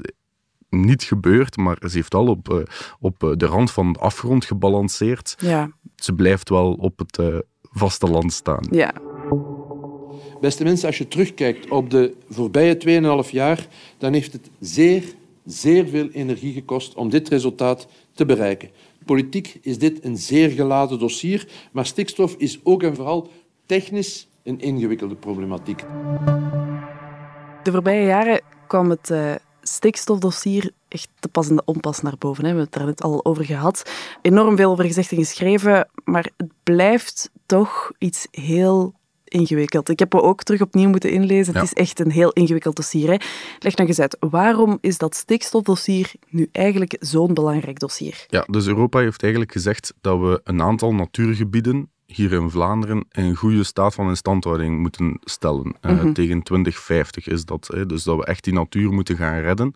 niet 0.69 1.03
gebeurd, 1.03 1.57
maar 1.57 1.77
ze 1.89 1.95
heeft 1.97 2.13
al 2.13 2.27
op, 2.27 2.49
eh, 2.53 2.57
op 2.99 3.23
eh, 3.23 3.29
de 3.37 3.45
rand 3.45 3.71
van 3.71 3.93
de 3.93 3.99
afgrond 3.99 4.45
gebalanceerd. 4.45 5.35
Ja. 5.39 5.71
Ze 5.95 6.13
blijft 6.13 6.49
wel 6.49 6.73
op 6.73 6.99
het 6.99 7.17
eh, 7.17 7.37
vasteland 7.61 8.33
staan. 8.33 8.63
ja. 8.71 8.93
Beste 10.41 10.63
mensen, 10.63 10.87
als 10.87 10.97
je 10.97 11.07
terugkijkt 11.07 11.69
op 11.69 11.89
de 11.89 12.13
voorbije 12.29 12.77
2,5 13.25 13.31
jaar, 13.31 13.67
dan 13.97 14.13
heeft 14.13 14.33
het 14.33 14.49
zeer, 14.59 15.03
zeer 15.45 15.87
veel 15.87 16.09
energie 16.09 16.53
gekost 16.53 16.95
om 16.95 17.09
dit 17.09 17.29
resultaat 17.29 17.87
te 18.13 18.25
bereiken. 18.25 18.69
Politiek 19.05 19.59
is 19.61 19.79
dit 19.79 20.05
een 20.05 20.17
zeer 20.17 20.49
geladen 20.49 20.99
dossier, 20.99 21.47
maar 21.71 21.85
stikstof 21.85 22.35
is 22.37 22.59
ook 22.63 22.83
en 22.83 22.95
vooral 22.95 23.29
technisch 23.65 24.27
een 24.43 24.59
ingewikkelde 24.59 25.15
problematiek. 25.15 25.83
De 27.63 27.71
voorbije 27.71 28.05
jaren 28.05 28.41
kwam 28.67 28.89
het 28.89 29.09
eh, 29.09 29.35
stikstofdossier 29.61 30.71
echt 30.87 31.09
te 31.19 31.27
pas 31.27 31.49
en 31.49 31.55
te 31.55 31.65
onpas 31.65 32.01
naar 32.01 32.17
boven. 32.17 32.45
Hè. 32.45 32.51
We 32.51 32.57
hebben 32.57 32.73
het 32.73 32.81
er 32.81 32.85
net 32.85 33.03
al 33.03 33.25
over 33.25 33.45
gehad. 33.45 33.91
Enorm 34.21 34.55
veel 34.55 34.71
over 34.71 34.85
gezegd 34.85 35.11
en 35.11 35.17
geschreven, 35.17 35.89
maar 36.03 36.31
het 36.37 36.51
blijft 36.63 37.31
toch 37.45 37.91
iets 37.97 38.27
heel 38.31 38.93
ingewikkeld. 39.25 39.89
Ik 39.89 39.99
heb 39.99 40.13
me 40.13 40.21
ook 40.21 40.43
terug 40.43 40.61
opnieuw 40.61 40.89
moeten 40.89 41.11
inlezen. 41.11 41.53
Ja. 41.53 41.59
Het 41.59 41.67
is 41.67 41.73
echt 41.83 41.99
een 41.99 42.11
heel 42.11 42.31
ingewikkeld 42.31 42.75
dossier. 42.75 43.09
Hè. 43.09 43.15
Leg 43.59 43.75
nog 43.75 43.87
eens 43.87 43.99
uit, 43.99 44.17
waarom 44.19 44.77
is 44.81 44.97
dat 44.97 45.15
stikstofdossier 45.15 46.11
nu 46.29 46.49
eigenlijk 46.51 46.95
zo'n 46.99 47.33
belangrijk 47.33 47.79
dossier? 47.79 48.25
Ja, 48.27 48.45
dus 48.49 48.67
Europa 48.67 48.99
heeft 48.99 49.21
eigenlijk 49.21 49.51
gezegd 49.51 49.93
dat 50.01 50.19
we 50.19 50.41
een 50.43 50.61
aantal 50.61 50.93
natuurgebieden 50.93 51.89
hier 52.15 52.31
in 52.33 52.49
Vlaanderen 52.49 53.05
in 53.11 53.35
goede 53.35 53.63
staat 53.63 53.93
van 53.93 54.09
instandhouding 54.09 54.79
moeten 54.79 55.17
stellen. 55.23 55.75
Eh, 55.81 55.91
Mhm. 55.91 56.13
Tegen 56.13 56.41
2050 56.43 57.27
is 57.27 57.45
dat. 57.45 57.69
Hè. 57.73 57.85
Dus 57.85 58.03
dat 58.03 58.17
we 58.17 58.25
echt 58.25 58.43
die 58.43 58.53
natuur 58.53 58.91
moeten 58.91 59.17
gaan 59.17 59.39
redden. 59.39 59.73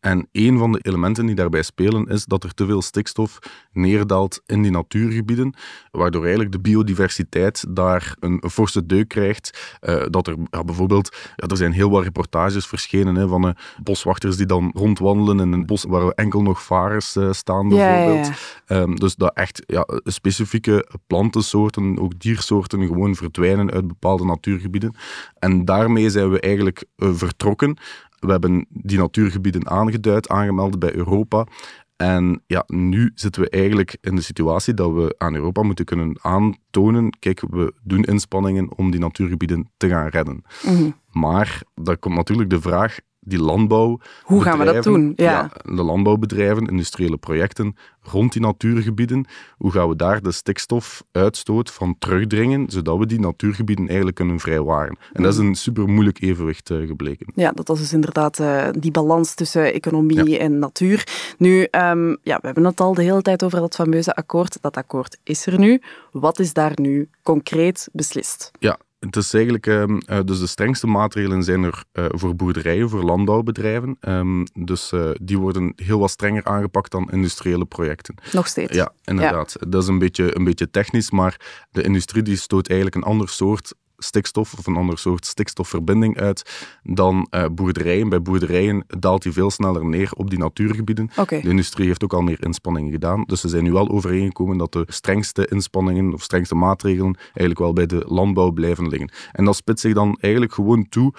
En 0.00 0.28
een 0.32 0.58
van 0.58 0.72
de 0.72 0.78
elementen 0.82 1.26
die 1.26 1.34
daarbij 1.34 1.62
spelen 1.62 2.06
is 2.06 2.24
dat 2.24 2.44
er 2.44 2.54
te 2.54 2.66
veel 2.66 2.82
stikstof 2.82 3.38
neerdaalt 3.72 4.40
in 4.46 4.62
die 4.62 4.70
natuurgebieden, 4.70 5.54
waardoor 5.90 6.20
eigenlijk 6.22 6.52
de 6.52 6.60
biodiversiteit 6.60 7.64
daar 7.68 8.16
een 8.20 8.42
forse 8.50 8.86
deuk 8.86 9.08
krijgt. 9.08 9.76
Eh, 9.80 10.02
dat 10.10 10.26
er 10.26 10.36
ja, 10.50 10.64
bijvoorbeeld, 10.64 11.16
ja, 11.36 11.46
er 11.46 11.56
zijn 11.56 11.72
heel 11.72 11.90
wat 11.90 12.02
reportages 12.02 12.66
verschenen 12.66 13.14
hè, 13.14 13.28
van 13.28 13.46
eh, 13.48 13.54
boswachters 13.82 14.36
die 14.36 14.46
dan 14.46 14.70
rondwandelen 14.74 15.40
in 15.40 15.52
een 15.52 15.66
bos 15.66 15.84
waar 15.88 16.08
enkel 16.08 16.42
nog 16.42 16.62
varens 16.62 17.16
staan, 17.30 17.68
bijvoorbeeld. 17.68 18.26
ja. 18.26 18.32
Ehm, 18.66 18.94
dus 18.94 19.14
dat 19.14 19.34
echt 19.34 19.62
ja, 19.66 19.86
specifieke 20.04 20.86
plantensoorten, 21.06 21.81
ook 21.98 22.18
diersoorten, 22.18 22.86
gewoon 22.86 23.14
verdwijnen 23.14 23.70
uit 23.70 23.86
bepaalde 23.86 24.24
natuurgebieden. 24.24 24.94
En 25.38 25.64
daarmee 25.64 26.10
zijn 26.10 26.30
we 26.30 26.40
eigenlijk 26.40 26.84
eh, 26.96 27.12
vertrokken. 27.12 27.76
We 28.18 28.30
hebben 28.30 28.66
die 28.68 28.98
natuurgebieden 28.98 29.70
aangeduid, 29.70 30.28
aangemeld 30.28 30.78
bij 30.78 30.94
Europa. 30.94 31.46
En 31.96 32.42
ja, 32.46 32.64
nu 32.66 33.10
zitten 33.14 33.42
we 33.42 33.50
eigenlijk 33.50 33.96
in 34.00 34.14
de 34.14 34.22
situatie 34.22 34.74
dat 34.74 34.92
we 34.92 35.14
aan 35.18 35.34
Europa 35.34 35.62
moeten 35.62 35.84
kunnen 35.84 36.18
aantonen, 36.20 37.18
kijk, 37.18 37.42
we 37.50 37.74
doen 37.82 38.02
inspanningen 38.02 38.76
om 38.76 38.90
die 38.90 39.00
natuurgebieden 39.00 39.70
te 39.76 39.88
gaan 39.88 40.08
redden. 40.08 40.42
Mhm. 40.62 40.90
Maar 41.10 41.62
dan 41.74 41.98
komt 41.98 42.14
natuurlijk 42.14 42.50
de 42.50 42.60
vraag, 42.60 42.98
die 43.24 43.38
landbouw... 43.38 44.00
Hoe 44.22 44.42
gaan 44.42 44.58
we 44.58 44.64
dat 44.64 44.84
doen? 44.84 45.12
Ja. 45.16 45.50
de 45.64 45.82
landbouwbedrijven, 45.82 46.66
industriële 46.66 47.16
projecten 47.16 47.76
rond 48.02 48.32
die 48.32 48.42
natuurgebieden. 48.42 49.26
Hoe 49.56 49.70
gaan 49.70 49.88
we 49.88 49.96
daar 49.96 50.22
de 50.22 50.32
stikstofuitstoot 50.32 51.70
van 51.70 51.96
terugdringen, 51.98 52.70
zodat 52.70 52.98
we 52.98 53.06
die 53.06 53.20
natuurgebieden 53.20 53.86
eigenlijk 53.86 54.16
kunnen 54.16 54.40
vrijwaren? 54.40 54.96
En 55.12 55.22
dat 55.22 55.32
is 55.32 55.38
een 55.38 55.54
super 55.54 55.88
moeilijk 55.88 56.22
evenwicht 56.22 56.70
eh, 56.70 56.86
gebleken. 56.86 57.26
Ja, 57.34 57.52
dat 57.52 57.68
was 57.68 57.78
dus 57.78 57.92
inderdaad 57.92 58.38
eh, 58.38 58.68
die 58.78 58.90
balans 58.90 59.34
tussen 59.34 59.72
economie 59.72 60.38
en 60.38 60.58
natuur. 60.58 61.06
Nu, 61.38 61.62
ehm, 61.62 62.08
ja, 62.08 62.38
we 62.40 62.46
hebben 62.46 62.64
het 62.64 62.80
al 62.80 62.94
de 62.94 63.02
hele 63.02 63.22
tijd 63.22 63.42
over 63.42 63.60
dat 63.60 63.74
fameuze 63.74 64.14
akkoord. 64.14 64.58
Dat 64.60 64.76
akkoord 64.76 65.18
is 65.22 65.46
er 65.46 65.58
nu. 65.58 65.82
Wat 66.12 66.38
is 66.38 66.52
daar 66.52 66.72
nu 66.74 67.08
concreet 67.22 67.88
beslist? 67.92 68.50
Ja, 68.58 68.78
het 69.06 69.16
is 69.16 69.34
eigenlijk, 69.34 69.66
ehm, 69.66 69.98
eh, 70.06 70.20
dus 70.24 70.38
de 70.38 70.46
strengste 70.46 70.86
maatregelen 70.86 71.42
zijn 71.42 71.62
er 71.62 71.84
eh, 71.92 72.04
voor 72.08 72.36
boerderijen, 72.36 72.88
voor 72.88 73.02
landbouwbedrijven. 73.02 73.96
Ehm, 74.00 74.44
dus 74.52 74.92
eh, 74.92 75.10
die 75.20 75.38
worden 75.38 75.72
heel 75.76 75.98
wat 75.98 76.10
strenger 76.10 76.44
aangepakt 76.44 76.90
dan 76.90 77.10
industriële 77.10 77.64
projecten. 77.64 78.14
Nog 78.32 78.46
steeds. 78.46 78.76
Ja, 78.76 78.92
inderdaad. 79.04 79.56
Dat 79.68 79.82
is 79.82 79.88
een 79.88 79.98
beetje, 79.98 80.36
een 80.36 80.44
beetje 80.44 80.70
technisch, 80.70 81.10
maar 81.10 81.40
de 81.70 81.82
industrie 81.82 82.22
die 82.22 82.36
stoot 82.36 82.66
eigenlijk 82.66 82.96
een 82.96 83.10
ander 83.10 83.28
soort 83.28 83.74
stikstof 84.02 84.54
of 84.58 84.66
een 84.66 84.76
ander 84.76 84.98
soort 84.98 85.26
stikstofverbinding 85.26 86.18
uit 86.18 86.68
dan 86.82 87.28
uh, 87.30 87.44
boerderijen. 87.52 88.08
Bij 88.08 88.22
boerderijen 88.22 88.84
daalt 88.86 89.22
die 89.22 89.32
veel 89.32 89.50
sneller 89.50 89.84
neer 89.84 90.10
op 90.12 90.30
die 90.30 90.38
natuurgebieden. 90.38 91.10
Okay. 91.16 91.40
De 91.40 91.48
industrie 91.48 91.86
heeft 91.86 92.04
ook 92.04 92.12
al 92.12 92.22
meer 92.22 92.44
inspanningen 92.44 92.92
gedaan. 92.92 93.24
Dus 93.26 93.40
ze 93.40 93.48
zijn 93.48 93.64
nu 93.64 93.72
wel 93.72 93.88
overeengekomen 93.88 94.56
dat 94.58 94.72
de 94.72 94.84
strengste 94.88 95.46
inspanningen 95.46 96.12
of 96.12 96.22
strengste 96.22 96.54
maatregelen 96.54 97.16
eigenlijk 97.24 97.58
wel 97.58 97.72
bij 97.72 97.86
de 97.86 98.04
landbouw 98.06 98.50
blijven 98.50 98.88
liggen. 98.88 99.10
En 99.32 99.44
dat 99.44 99.56
spitst 99.56 99.84
zich 99.84 99.94
dan 99.94 100.18
eigenlijk 100.20 100.54
gewoon 100.54 100.88
toe 100.88 101.12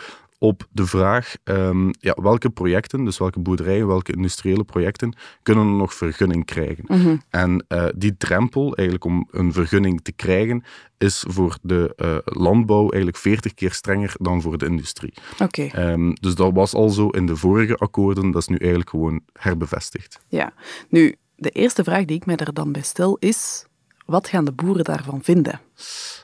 op 0.44 0.68
de 0.72 0.86
vraag 0.86 1.36
um, 1.44 1.92
ja, 2.00 2.18
welke 2.22 2.50
projecten, 2.50 3.06
dus 3.06 3.18
welke 3.18 3.40
boerderijen, 3.40 3.88
welke 3.88 4.12
industriële 4.12 4.64
projecten, 4.64 5.16
kunnen 5.44 5.78
nog 5.78 5.94
vergunning 5.94 6.46
krijgen. 6.46 6.84
Mhm. 6.88 7.18
En 7.30 7.66
uh, 7.70 7.86
die 7.96 8.18
drempel 8.18 8.76
eigenlijk 8.76 9.06
om 9.06 9.28
een 9.32 9.54
vergunning 9.54 10.02
te 10.02 10.12
krijgen, 10.12 10.64
is 10.98 11.26
voor 11.28 11.58
de 11.62 11.94
uh, 11.98 12.18
landbouw 12.24 12.82
eigenlijk 12.82 13.18
40 13.18 13.54
keer 13.54 13.72
strenger 13.72 14.14
dan 14.20 14.42
voor 14.42 14.58
de 14.58 14.66
industrie. 14.66 15.14
Oké. 15.40 15.92
Um, 15.92 16.14
dus 16.14 16.36
dat 16.36 16.54
was 16.54 16.74
al 16.74 16.90
zo 16.90 17.08
in 17.08 17.26
de 17.26 17.36
vorige 17.36 17.76
akkoorden, 17.76 18.32
dat 18.32 18.42
is 18.42 18.48
nu 18.48 18.56
eigenlijk 18.56 18.90
gewoon 18.90 19.22
herbevestigd. 19.34 20.20
Ja, 20.28 20.54
nu, 20.90 21.16
de 21.36 21.50
eerste 21.50 21.84
vraag 21.84 22.06
die 22.06 22.18
ik 22.18 22.26
mij 22.26 22.36
er 22.36 22.54
dan 22.54 22.72
bij 22.72 22.82
stel 22.82 23.18
is, 23.20 23.66
wat 24.06 24.28
gaan 24.28 24.46
de 24.46 24.52
boeren 24.52 24.84
daarvan 24.84 25.20
vinden? 25.24 25.62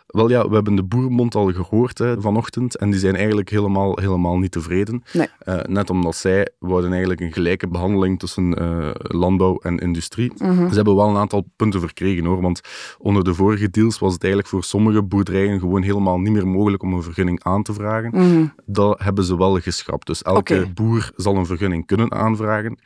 Wel 0.09 0.29
ja, 0.29 0.47
we 0.47 0.53
hebben 0.53 0.75
de 0.75 0.83
Boerenbond 0.83 1.35
al 1.35 1.53
gehoord 1.53 1.97
hè, 1.97 2.21
vanochtend 2.21 2.77
en 2.77 2.89
die 2.89 2.99
zijn 2.99 3.15
eigenlijk 3.15 3.49
helemaal, 3.49 3.97
helemaal 4.01 4.37
niet 4.37 4.51
tevreden. 4.51 5.03
Nee. 5.13 5.27
Uh, 5.45 5.59
net 5.63 5.89
omdat 5.89 6.15
zij 6.15 6.49
wouden 6.59 6.89
eigenlijk 6.91 7.21
een 7.21 7.33
gelijke 7.33 7.67
behandeling 7.67 8.19
tussen 8.19 8.61
uh, 8.61 8.89
landbouw 8.93 9.57
en 9.57 9.77
industrie. 9.77 10.31
Mm 10.37 10.57
-hmm. 10.57 10.69
Ze 10.69 10.75
hebben 10.75 10.95
wel 10.95 11.09
een 11.09 11.15
aantal 11.15 11.45
punten 11.55 11.79
verkregen 11.79 12.25
hoor, 12.25 12.41
want 12.41 12.61
onder 12.97 13.23
de 13.23 13.33
vorige 13.33 13.69
deals 13.69 13.99
was 13.99 14.13
het 14.13 14.23
eigenlijk 14.23 14.53
voor 14.53 14.63
sommige 14.63 15.03
boerderijen 15.03 15.59
gewoon 15.59 15.81
helemaal 15.81 16.19
niet 16.19 16.33
meer 16.33 16.47
mogelijk 16.47 16.83
om 16.83 16.93
een 16.93 17.03
vergunning 17.03 17.43
aan 17.43 17.63
te 17.63 17.73
vragen. 17.73 18.11
Mm 18.13 18.31
-hmm. 18.31 18.53
Dat 18.65 18.99
hebben 18.99 19.23
ze 19.23 19.37
wel 19.37 19.59
geschrapt. 19.59 20.07
Dus 20.07 20.21
elke 20.21 20.71
boer 20.73 21.11
zal 21.15 21.35
een 21.35 21.45
vergunning 21.45 21.85
kunnen 21.85 22.11
aanvragen. 22.11 22.79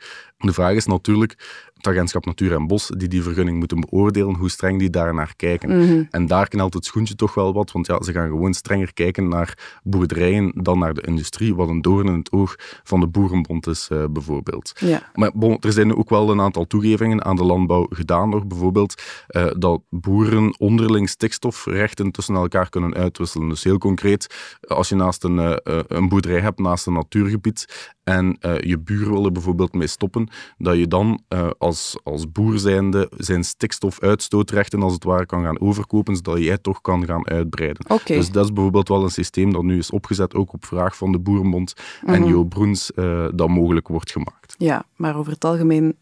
De 0.44 0.52
vraag 0.52 0.74
is 0.74 0.86
natuurlijk, 0.86 1.34
het 1.74 1.86
agentschap 1.86 2.24
Natuur 2.24 2.52
en 2.52 2.66
Bos, 2.66 2.90
die 2.96 3.08
die 3.08 3.22
vergunning 3.22 3.58
moeten 3.58 3.80
beoordelen, 3.80 4.34
hoe 4.34 4.50
streng 4.50 4.78
die 4.78 4.90
daar 4.90 5.14
naar 5.14 5.32
kijken. 5.36 5.78
Mhm. 5.78 6.02
En 6.10 6.26
daar 6.26 6.48
knelt 6.48 6.74
het 6.74 6.84
schoentje 6.84 7.14
toch 7.14 7.34
wel 7.34 7.52
wat, 7.52 7.72
want 7.72 7.86
ja, 7.86 8.02
ze 8.02 8.12
gaan 8.12 8.28
gewoon 8.28 8.54
strenger 8.54 8.92
kijken 8.92 9.28
naar 9.28 9.78
boerderijen 9.82 10.52
dan 10.54 10.78
naar 10.78 10.94
de 10.94 11.00
industrie, 11.00 11.54
wat 11.54 11.68
een 11.68 11.82
doorn 11.82 12.06
in 12.06 12.18
het 12.18 12.32
oog 12.32 12.54
van 12.82 13.00
de 13.00 13.06
Boerenbond 13.06 13.66
is, 13.66 13.88
uh, 13.92 14.04
bijvoorbeeld. 14.10 14.72
Ja. 14.80 15.10
Maar 15.14 15.30
bon, 15.34 15.56
er 15.60 15.72
zijn 15.72 15.96
ook 15.96 16.08
wel 16.08 16.30
een 16.30 16.40
aantal 16.40 16.66
toegevingen 16.66 17.24
aan 17.24 17.36
de 17.36 17.44
landbouw 17.44 17.86
gedaan 17.90 18.28
nog, 18.28 18.46
bijvoorbeeld 18.46 19.02
uh, 19.28 19.46
dat 19.58 19.80
boeren 19.90 20.58
onderling 20.58 21.08
stikstofrechten 21.08 22.10
tussen 22.10 22.34
elkaar 22.34 22.68
kunnen 22.68 22.94
uitwisselen. 22.94 23.48
Dus 23.48 23.64
heel 23.64 23.78
concreet, 23.78 24.58
als 24.66 24.88
je 24.88 24.94
naast 24.94 25.24
een, 25.24 25.36
uh, 25.36 25.56
een 25.88 26.08
boerderij 26.08 26.40
hebt, 26.40 26.58
naast 26.58 26.86
een 26.86 26.92
natuurgebied, 26.92 27.92
en 28.04 28.36
je 28.60 28.78
buur 28.78 29.10
wil 29.10 29.24
er 29.24 29.32
bijvoorbeeld 29.32 29.74
mee 29.74 29.86
stoppen, 29.86 30.28
dat 30.58 30.76
je 30.76 30.88
dan 30.88 31.20
uh, 31.28 31.50
als, 31.58 31.98
als 32.02 32.32
boer 32.32 32.58
zijnde 32.58 33.10
zijn 33.16 33.44
stikstofuitstootrechten 33.44 34.82
als 34.82 34.92
het 34.92 35.04
ware 35.04 35.26
kan 35.26 35.42
gaan 35.42 35.60
overkopen, 35.60 36.16
zodat 36.16 36.38
jij 36.38 36.58
toch 36.58 36.80
kan 36.80 37.04
gaan 37.04 37.28
uitbreiden. 37.28 37.84
Okay. 37.90 38.16
Dus 38.16 38.30
dat 38.30 38.44
is 38.44 38.52
bijvoorbeeld 38.52 38.88
wel 38.88 39.02
een 39.02 39.10
systeem 39.10 39.52
dat 39.52 39.62
nu 39.62 39.78
is 39.78 39.90
opgezet, 39.90 40.34
ook 40.34 40.52
op 40.52 40.64
vraag 40.64 40.96
van 40.96 41.12
de 41.12 41.18
Boerenbond 41.18 41.74
Mhm. 42.02 42.14
en 42.14 42.26
Jo 42.26 42.44
Broens, 42.44 42.90
uh, 42.94 43.26
dat 43.34 43.48
mogelijk 43.48 43.88
wordt 43.88 44.10
gemaakt. 44.12 44.54
Ja, 44.58 44.84
maar 44.96 45.16
over 45.16 45.32
het 45.32 45.44
algemeen 45.44 45.96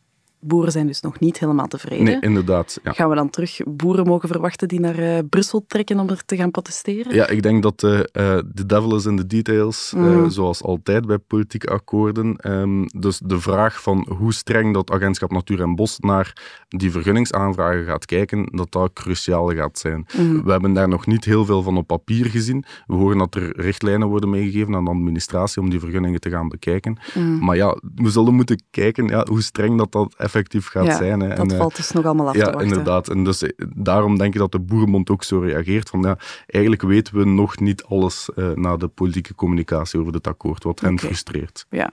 boeren 0.45 0.73
zijn 0.73 0.87
dus 0.87 1.01
nog 1.01 1.21
niet 1.21 1.39
helemaal 1.39 1.67
tevreden. 1.67 2.05
Nee, 2.05 2.21
inderdaad. 2.21 2.81
Ja. 2.83 2.93
Gaan 2.93 3.09
we 3.09 3.15
dan 3.15 3.31
terug 3.31 3.61
boeren 3.67 4.07
mogen 4.07 4.29
verwachten 4.29 4.69
die 4.69 4.81
naar 4.81 4.99
uh, 4.99 5.19
Brussel 5.31 5.65
trekken 5.67 5.99
om 5.99 6.09
er 6.09 6.25
te 6.25 6.37
gaan 6.37 6.51
protesteren? 6.51 7.15
Ja, 7.15 7.29
ik 7.29 7.43
denk 7.43 7.63
dat 7.63 7.81
de 7.81 8.11
uh, 8.13 8.33
uh, 8.33 8.39
devil 8.67 8.97
is 8.97 9.07
in 9.07 9.17
the 9.17 9.27
details, 9.27 9.93
Mm. 9.97 10.31
zoals 10.31 10.63
altijd 10.63 11.07
bij 11.07 11.19
politieke 11.19 11.69
akkoorden. 11.69 12.51
Um, 12.53 12.87
dus 12.87 13.21
de 13.25 13.41
vraag 13.41 13.83
van 13.83 14.07
hoe 14.19 14.33
streng 14.33 14.75
dat 14.75 14.91
agentschap 14.91 15.31
Natuur 15.31 15.61
en 15.61 15.75
Bos 15.75 15.99
naar 15.99 16.33
die 16.69 16.91
vergunningsaanvragen 16.91 17.85
gaat 17.85 18.05
kijken, 18.05 18.49
dat 18.53 18.73
dat 18.73 18.93
cruciaal 18.93 19.55
gaat 19.55 19.79
zijn. 19.79 20.07
Mm. 20.17 20.45
We 20.45 20.51
hebben 20.51 20.73
daar 20.73 20.89
nog 20.89 21.07
niet 21.07 21.25
heel 21.25 21.45
veel 21.45 21.63
van 21.63 21.77
op 21.77 21.87
papier 21.87 22.27
gezien. 22.27 22.65
We 22.87 22.95
horen 22.95 23.19
dat 23.19 23.35
er 23.35 23.61
richtlijnen 23.61 24.09
worden 24.09 24.31
meegegeven 24.31 24.75
aan 24.75 24.85
de 24.85 24.91
administratie 24.91 25.63
om 25.63 25.71
die 25.71 25.81
vergunningen 25.81 26.21
te 26.21 26.31
gaan 26.31 26.49
bekijken. 26.49 26.99
Mm. 27.15 27.45
Maar 27.45 27.57
ja, 27.57 27.77
we 27.95 28.11
zullen 28.11 28.35
moeten 28.35 28.63
kijken 28.71 29.07
ja, 29.07 29.27
hoe 29.29 29.43
streng 29.43 29.79
dat 29.79 29.93
dat 29.93 30.15
effectief 30.35 30.69
gaat 30.69 30.85
ja, 30.85 30.97
zijn. 30.97 31.21
Hè. 31.21 31.29
Dat 31.29 31.51
en, 31.51 31.59
valt 31.59 31.77
dus 31.77 31.91
nog 31.91 32.05
allemaal 32.05 32.29
af 32.29 32.35
ja, 32.35 32.45
te 32.45 32.51
wachten. 32.51 32.69
inderdaad. 32.69 33.09
En 33.09 33.25
dus 33.25 33.53
daarom 33.75 34.19
denk 34.19 34.35
ik 34.35 34.41
dat 34.41 34.53
de 34.53 34.61
Boerenbond 34.61 35.11
ook 35.11 35.23
zo 35.23 35.39
reageert. 35.39 35.89
Van, 35.89 36.01
ja, 36.01 36.19
eigenlijk 36.47 36.83
weten 36.83 37.17
we 37.17 37.25
nog 37.25 37.59
niet 37.59 37.85
alles 37.85 38.29
uh, 38.37 38.51
na 38.51 38.77
de 38.77 38.89
politieke 38.89 39.35
communicatie 39.35 40.01
over 40.01 40.13
dit 40.13 40.27
akkoord, 40.27 40.65
wat 40.65 40.81
hen 40.81 40.93
okay. 40.93 41.05
frustreert. 41.07 41.67
Ja. 41.71 41.93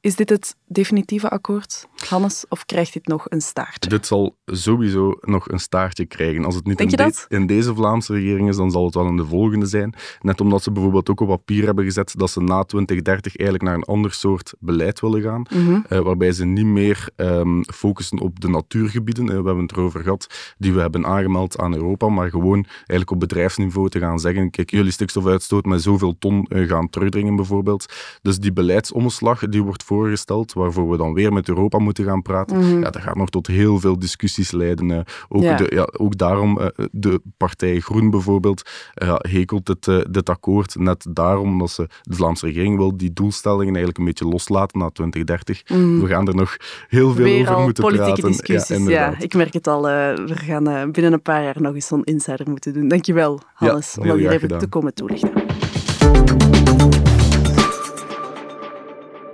Is 0.00 0.16
dit 0.16 0.28
het 0.28 0.56
definitieve 0.66 1.28
akkoord, 1.28 1.88
Hannes, 2.04 2.44
of 2.48 2.66
krijgt 2.66 2.92
dit 2.92 3.06
nog 3.06 3.26
een 3.28 3.40
staartje? 3.40 3.90
Dit 3.90 4.06
zal 4.06 4.36
sowieso 4.46 5.18
nog 5.20 5.48
een 5.48 5.60
staartje 5.60 6.06
krijgen. 6.06 6.44
Als 6.44 6.54
het 6.54 6.66
niet 6.66 6.80
in? 6.80 6.88
De, 6.88 7.46
deze 7.46 7.74
Vlaamse 7.74 8.12
regering 8.12 8.48
is, 8.48 8.56
dan 8.56 8.70
zal 8.70 8.84
het 8.84 8.94
wel 8.94 9.06
in 9.06 9.16
de 9.16 9.26
volgende 9.26 9.66
zijn. 9.66 9.94
Net 10.20 10.40
omdat 10.40 10.62
ze 10.62 10.72
bijvoorbeeld 10.72 11.10
ook 11.10 11.20
op 11.20 11.28
papier 11.28 11.64
hebben 11.64 11.84
gezet 11.84 12.14
dat 12.18 12.30
ze 12.30 12.40
na 12.40 12.62
2030 12.62 13.36
eigenlijk 13.36 13.68
naar 13.68 13.78
een 13.78 13.94
ander 13.94 14.12
soort 14.12 14.54
beleid 14.58 15.00
willen 15.00 15.22
gaan, 15.22 15.46
mm 15.50 15.66
-hmm. 15.66 15.84
uh, 15.90 15.98
waarbij 15.98 16.32
ze 16.32 16.44
niet 16.44 16.66
meer 16.66 17.08
um, 17.16 17.64
focussen 17.64 18.18
op 18.18 18.40
de 18.40 18.48
natuurgebieden, 18.48 19.24
uh, 19.24 19.30
we 19.30 19.34
hebben 19.34 19.58
het 19.58 19.72
erover 19.72 20.02
gehad, 20.02 20.54
die 20.58 20.72
we 20.72 20.80
hebben 20.80 21.06
aangemeld 21.06 21.58
aan 21.58 21.74
Europa, 21.74 22.08
maar 22.08 22.30
gewoon 22.30 22.64
eigenlijk 22.76 23.10
op 23.10 23.20
bedrijfsniveau 23.20 23.88
te 23.88 23.98
gaan 23.98 24.18
zeggen, 24.18 24.50
kijk, 24.50 24.70
jullie 24.70 24.92
stikstofuitstoot 24.92 25.64
met 25.64 25.82
zoveel 25.82 26.18
ton 26.18 26.46
uh, 26.48 26.68
gaan 26.68 26.90
terugdringen 26.90 27.36
bijvoorbeeld. 27.36 27.94
Dus 28.22 28.38
die 28.38 28.52
beleidsomslag, 28.52 29.48
die 29.48 29.62
wordt 29.62 29.82
voorgesteld, 29.82 30.52
waarvoor 30.52 30.90
we 30.90 30.96
dan 30.96 31.12
weer 31.14 31.32
met 31.32 31.48
Europa 31.48 31.78
moeten 31.78 31.91
gaan 31.98 32.22
praten. 32.22 32.56
Mm 32.56 32.62
-hmm. 32.62 32.82
Ja, 32.82 32.90
dat 32.90 33.02
gaat 33.02 33.16
nog 33.16 33.30
tot 33.30 33.46
heel 33.46 33.80
veel 33.80 33.98
discussies 33.98 34.50
leiden. 34.50 34.88
Uh, 34.88 34.98
ook, 35.28 35.42
ja. 35.42 35.56
De, 35.56 35.66
ja, 35.68 35.88
ook 35.96 36.18
daarom, 36.18 36.58
uh, 36.58 36.66
de 36.90 37.20
partij 37.36 37.80
Groen 37.80 38.10
bijvoorbeeld, 38.10 38.70
uh, 39.02 39.14
hekelt 39.18 39.66
dit, 39.66 39.86
uh, 39.86 40.00
dit 40.10 40.28
akkoord 40.28 40.76
net 40.78 41.06
daarom 41.10 41.58
dat 41.58 41.70
ze, 41.70 41.88
de 42.02 42.14
Vlaamse 42.14 42.46
regering 42.46 42.76
wil 42.76 42.96
die 42.96 43.12
doelstellingen 43.12 43.74
eigenlijk 43.74 43.98
een 43.98 44.04
beetje 44.04 44.28
loslaten 44.28 44.78
na 44.78 44.90
2030. 44.90 45.62
Mm. 45.68 46.00
We 46.00 46.06
gaan 46.06 46.28
er 46.28 46.34
nog 46.34 46.56
heel 46.88 47.14
veel 47.14 47.24
Weer 47.24 47.50
over 47.50 47.62
moeten 47.62 47.84
politieke 47.84 48.20
praten. 48.20 48.30
discussies, 48.30 48.86
ja, 48.86 49.10
ja, 49.10 49.14
ik 49.18 49.34
merk 49.34 49.52
het 49.52 49.66
al. 49.66 49.82
We 49.82 50.34
gaan 50.34 50.92
binnen 50.92 51.12
een 51.12 51.22
paar 51.22 51.42
jaar 51.42 51.60
nog 51.60 51.74
eens 51.74 51.86
zo'n 51.86 52.04
insider 52.04 52.48
moeten 52.48 52.72
doen. 52.72 52.88
Dankjewel, 52.88 53.40
Hannes, 53.54 53.96
om 53.98 54.06
dat 54.06 54.16
hier 54.16 54.30
even 54.30 54.58
te 54.58 54.66
komen 54.66 54.94
toelichten. 54.94 55.32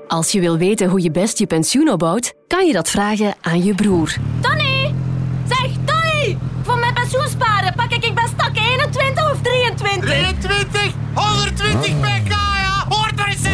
Als 0.08 0.32
je 0.32 0.40
wil 0.40 0.56
weten 0.56 0.88
hoe 0.88 1.02
je 1.02 1.10
best 1.10 1.38
je 1.38 1.46
pensioen 1.46 1.90
opbouwt, 1.90 2.32
kan 2.46 2.66
je 2.66 2.72
dat 2.72 2.90
vragen 2.90 3.34
aan 3.40 3.64
je 3.64 3.74
broer. 3.74 4.16
Tony! 4.40 4.94
Zeg, 5.48 5.70
Tony! 5.84 6.38
Voor 6.62 6.78
mijn 6.78 6.94
pensioensparen 6.94 7.74
pak 7.74 7.92
ik 7.92 8.14
bij 8.14 8.26
stak 8.26 8.56
21 8.56 9.32
of 9.32 9.40
23? 9.42 10.10
23! 10.10 10.92
120 11.14 12.00
pk, 12.00 12.30
ja! 12.30 12.86
Hoort 12.88 13.20
er 13.20 13.28
eens! 13.28 13.46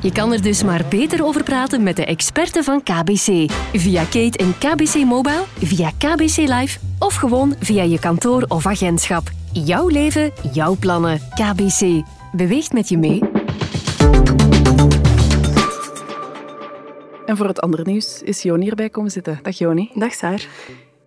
Je 0.00 0.12
kan 0.12 0.32
er 0.32 0.42
dus 0.42 0.62
maar 0.62 0.84
beter 0.88 1.24
over 1.24 1.42
praten 1.42 1.82
met 1.82 1.96
de 1.96 2.04
experten 2.04 2.64
van 2.64 2.82
KBC. 2.82 3.50
Via 3.72 4.02
Kate 4.02 4.38
en 4.38 4.54
KBC 4.58 4.94
Mobile, 4.94 5.44
via 5.62 5.90
KBC 5.98 6.36
Live 6.36 6.78
of 6.98 7.14
gewoon 7.14 7.54
via 7.60 7.82
je 7.82 7.98
kantoor 7.98 8.44
of 8.48 8.66
agentschap. 8.66 9.30
Jouw 9.52 9.88
leven, 9.88 10.32
jouw 10.52 10.76
plannen. 10.80 11.20
KBC. 11.34 12.02
Beweegt 12.32 12.72
met 12.72 12.88
je 12.88 12.98
mee. 12.98 13.27
En 17.28 17.36
voor 17.36 17.46
het 17.46 17.60
andere 17.60 17.82
nieuws 17.84 18.22
is 18.22 18.42
Joni 18.42 18.64
hierbij 18.64 18.90
komen 18.90 19.10
zitten. 19.10 19.38
Dag 19.42 19.58
Joni. 19.58 19.90
Dag 19.94 20.12
Saar. 20.12 20.46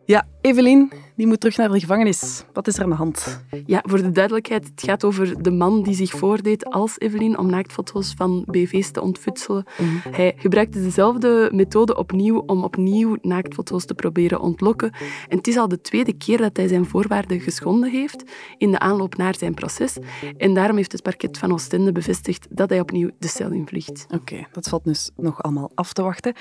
Ja, 0.05 0.27
Evelien, 0.41 0.91
die 1.15 1.27
moet 1.27 1.39
terug 1.39 1.57
naar 1.57 1.71
de 1.71 1.79
gevangenis. 1.79 2.43
Wat 2.53 2.67
is 2.67 2.77
er 2.77 2.83
aan 2.83 2.89
de 2.89 2.95
hand? 2.95 3.43
Ja, 3.65 3.83
voor 3.87 4.01
de 4.01 4.11
duidelijkheid, 4.11 4.65
het 4.75 4.83
gaat 4.83 5.03
over 5.03 5.43
de 5.43 5.51
man 5.51 5.83
die 5.83 5.93
zich 5.93 6.11
voordeed 6.11 6.65
als 6.65 6.99
Evelien 6.99 7.37
om 7.37 7.49
naaktfoto's 7.49 8.13
van 8.17 8.43
BV's 8.47 8.91
te 8.91 9.01
ontfutselen. 9.01 9.65
Mm. 9.77 10.01
Hij 10.11 10.33
gebruikte 10.35 10.81
dezelfde 10.81 11.49
methode 11.53 11.97
opnieuw 11.97 12.43
om 12.45 12.63
opnieuw 12.63 13.17
naaktfoto's 13.21 13.85
te 13.85 13.93
proberen 13.93 14.39
ontlokken. 14.39 14.91
En 15.27 15.37
het 15.37 15.47
is 15.47 15.57
al 15.57 15.67
de 15.67 15.81
tweede 15.81 16.13
keer 16.13 16.37
dat 16.37 16.57
hij 16.57 16.67
zijn 16.67 16.85
voorwaarden 16.85 17.39
geschonden 17.39 17.89
heeft 17.91 18.23
in 18.57 18.71
de 18.71 18.79
aanloop 18.79 19.17
naar 19.17 19.35
zijn 19.37 19.53
proces. 19.53 19.97
En 20.37 20.53
daarom 20.53 20.75
heeft 20.77 20.91
het 20.91 21.03
parket 21.03 21.37
van 21.37 21.51
Oostende 21.51 21.91
bevestigd 21.91 22.47
dat 22.49 22.69
hij 22.69 22.79
opnieuw 22.79 23.09
de 23.19 23.27
cel 23.27 23.51
invliegt. 23.51 24.05
Oké, 24.05 24.15
okay, 24.15 24.47
dat 24.51 24.69
valt 24.69 24.83
dus 24.83 25.11
nog 25.15 25.43
allemaal 25.43 25.71
af 25.75 25.93
te 25.93 26.01
wachten. 26.01 26.33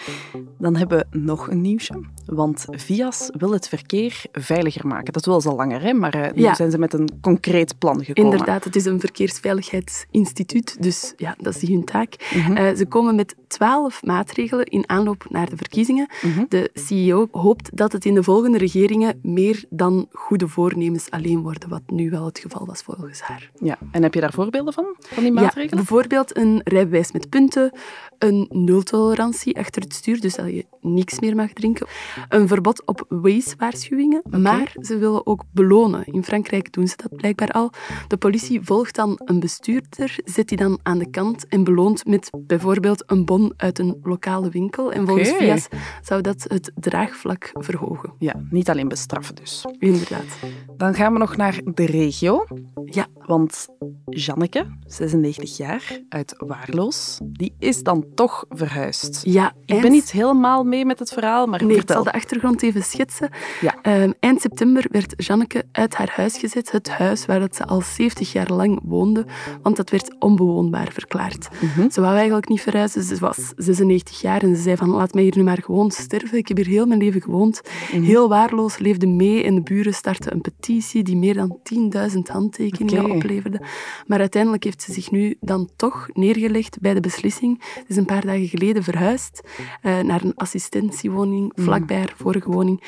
Dan 0.59 0.77
hebben 0.77 0.99
we 0.99 1.19
nog 1.19 1.51
een 1.51 1.61
nieuwsje. 1.61 2.05
Want 2.27 2.67
Vias 2.71 3.31
wil 3.37 3.53
het 3.53 3.69
verkeer 3.69 4.25
veiliger 4.33 4.70
veiliger 4.71 4.87
maken. 4.87 5.13
Dat 5.13 5.25
wil 5.25 5.41
ze 5.41 5.49
al 5.49 5.57
langer, 5.57 5.83
hè? 5.83 5.93
maar 5.93 6.17
uh, 6.17 6.23
nu 6.35 6.43
Ja. 6.43 6.55
zijn 6.55 6.71
ze 6.71 6.79
met 6.79 6.93
een 6.93 7.09
concreet 7.21 7.79
plan 7.79 8.05
gekomen. 8.05 8.31
Inderdaad, 8.33 8.65
het 8.65 8.77
is 8.77 8.85
een 8.85 9.01
verkeersveiligheidsinstituut, 9.01 10.83
dus 10.83 11.13
ja, 11.17 11.35
dat 11.39 11.55
is 11.63 11.69
hun 11.69 11.85
taak. 11.85 12.31
Mhm. 12.35 12.57
Eh, 12.57 12.77
ze 12.77 12.87
komen 12.87 13.15
met 13.15 13.35
twaalf 13.49 14.03
maatregelen 14.03 14.65
in 14.67 14.89
aanloop 14.89 15.25
naar 15.29 15.51
de 15.51 15.57
verkiezingen. 15.57 16.09
Mhm. 16.23 16.45
De 16.49 16.71
CEO 16.75 17.29
hoopt 17.31 17.77
dat 17.77 17.93
het 17.93 18.05
in 18.05 18.15
de 18.15 18.23
volgende 18.23 18.59
regeringen 18.59 19.19
meer 19.23 19.65
dan 19.71 20.07
goede 20.13 20.49
voornemens 20.49 21.11
alleen 21.11 21.43
worden, 21.43 21.69
wat 21.69 21.83
nu 21.87 22.11
wel 22.11 22.25
het 22.25 22.39
geval 22.39 22.67
was 22.67 22.83
volgens 22.83 23.21
haar. 23.21 23.51
Ja. 23.59 23.79
En 23.91 24.03
heb 24.03 24.15
je 24.15 24.21
daar 24.21 24.33
voorbeelden 24.33 24.73
van, 24.73 24.85
van 25.01 25.23
die 25.23 25.33
Ja, 25.33 25.41
maatregelen? 25.41 25.77
bijvoorbeeld 25.77 26.37
een 26.37 26.61
rijbewijs 26.65 27.13
met 27.13 27.29
punten, 27.29 27.73
een 28.19 28.47
nultolerantie 28.51 29.59
achter 29.59 29.83
het 29.83 29.95
stuur, 29.95 30.21
dus 30.21 30.35
dat 30.35 30.47
je 30.47 30.67
niks 30.81 31.21
meer 31.21 31.37
mag 31.37 31.53
drinken, 31.53 31.87
een 32.29 32.49
verbod 32.49 32.87
op 32.87 33.05
Waze-waarschuwingen, 33.09 34.23
maar 34.57 34.75
ze 34.81 34.99
willen 34.99 35.27
ook 35.27 35.45
belonen. 35.53 36.05
In 36.05 36.25
Frankrijk 36.25 36.73
doen 36.73 36.89
ze 36.89 36.97
dat 36.97 37.17
blijkbaar 37.17 37.51
al. 37.51 37.71
De 38.09 38.17
politie 38.17 38.61
volgt 38.63 38.95
dan 38.95 39.21
een 39.25 39.41
bestuurder, 39.41 40.19
zet 40.25 40.49
die 40.49 40.59
dan 40.59 40.79
aan 40.83 40.99
de 40.99 41.11
kant 41.11 41.47
en 41.49 41.65
beloont 41.65 42.07
met 42.07 42.31
bijvoorbeeld 42.39 43.03
een 43.07 43.25
bon 43.25 43.53
uit 43.57 43.79
een 43.79 43.99
lokale 44.03 44.49
winkel. 44.49 44.93
En 44.93 45.07
volgens. 45.07 45.29
VIAS 45.31 45.69
zou 46.03 46.21
dat 46.21 46.45
het 46.49 46.73
draagvlak 46.75 47.51
verhogen. 47.53 48.13
Ja, 48.19 48.35
niet 48.51 48.71
alleen 48.71 48.89
bestraffen 48.89 49.35
dus. 49.35 49.65
Inderdaad. 49.79 50.39
Dan 50.77 50.95
gaan 50.95 51.13
we 51.13 51.19
nog 51.19 51.37
naar 51.37 51.61
de 51.65 51.87
regio. 51.87 52.45
Ja, 52.85 53.07
Want 53.27 53.69
Janneke, 54.05 54.67
96 54.87 55.57
jaar, 55.57 56.01
uit 56.09 56.35
Waarloos, 56.39 57.19
die 57.25 57.55
is 57.59 57.83
dan 57.83 58.07
toch 58.15 58.45
verhuisd. 58.49 59.21
ja 59.23 59.53
Ik 59.65 59.81
ben 59.81 59.91
niet 59.91 60.11
helemaal 60.11 60.65
mee 60.65 60.85
met 60.85 60.99
het 60.99 61.13
verhaal, 61.13 61.47
maar 61.47 61.65
Nee, 61.65 61.77
ik 61.77 61.91
zal 61.91 62.05
de 62.05 62.13
achtergrond 62.13 62.63
even 62.63 62.83
schetsen. 62.83 63.31
Ja. 63.61 63.75
Ehm, 63.83 64.13
eind 64.21 64.40
september 64.41 64.87
werd 64.91 65.15
Janneke 65.17 65.65
uit 65.73 65.95
haar 65.95 66.13
huis 66.15 66.39
gezet, 66.39 66.73
het 66.73 66.89
huis 66.89 67.27
waar 67.27 67.41
dat 67.41 67.57
ze 67.57 67.67
al 67.67 67.81
70 67.81 68.33
jaar 68.33 68.53
lang 68.53 68.81
woonde, 68.83 69.27
want 69.63 69.77
dat 69.77 69.91
werd 69.91 70.15
onbewoonbaar 70.19 70.93
verklaard. 70.93 71.49
Mhm. 71.61 71.91
Ze 71.91 72.01
wou 72.01 72.15
eigenlijk 72.15 72.49
niet 72.49 72.61
verhuizen, 72.61 73.03
ze 73.03 73.17
was 73.19 73.53
96 73.57 74.21
jaar 74.21 74.43
en 74.43 74.57
ze 74.57 74.63
zei 74.63 74.77
van 74.77 74.89
laat 74.89 75.15
mij 75.15 75.23
hier 75.23 75.37
nu 75.37 75.43
maar 75.43 75.63
gewoon 75.63 75.91
sterven. 75.91 76.39
Ik 76.39 76.49
heb 76.49 76.57
hier 76.57 76.67
heel 76.67 76.87
mijn 76.87 77.01
leven 77.01 77.23
gewoond. 77.23 77.61
Mhm. 77.93 78.03
Heel 78.03 78.29
waarloos, 78.29 78.79
leefde 78.79 79.07
mee 79.07 79.45
en 79.45 79.55
de 79.55 79.61
buren 79.61 79.95
startten 79.95 80.33
een 80.33 80.41
petitie 80.41 81.03
die 81.03 81.17
meer 81.17 81.35
dan 81.35 81.59
10.000 81.63 82.29
handtekeningen 82.29 83.11
opleverde. 83.11 83.61
Maar 84.07 84.19
uiteindelijk 84.19 84.65
heeft 84.65 84.83
ze 84.83 84.93
zich 84.93 85.11
nu 85.11 85.37
dan 85.41 85.69
toch 85.77 86.09
neergelegd 86.13 86.81
bij 86.81 86.95
de 86.95 87.01
beslissing. 87.01 87.63
Ze 87.75 87.85
is 87.87 87.97
een 87.97 88.05
paar 88.05 88.27
dagen 88.27 88.49
geleden 88.49 88.83
verhuisd 88.83 89.41
eh, 89.83 90.01
naar 90.01 90.25
een 90.25 90.35
assistentiewoning 90.35 91.53
vlakbij 91.55 91.97
haar 91.97 92.15
vorige 92.17 92.51
woning. 92.51 92.83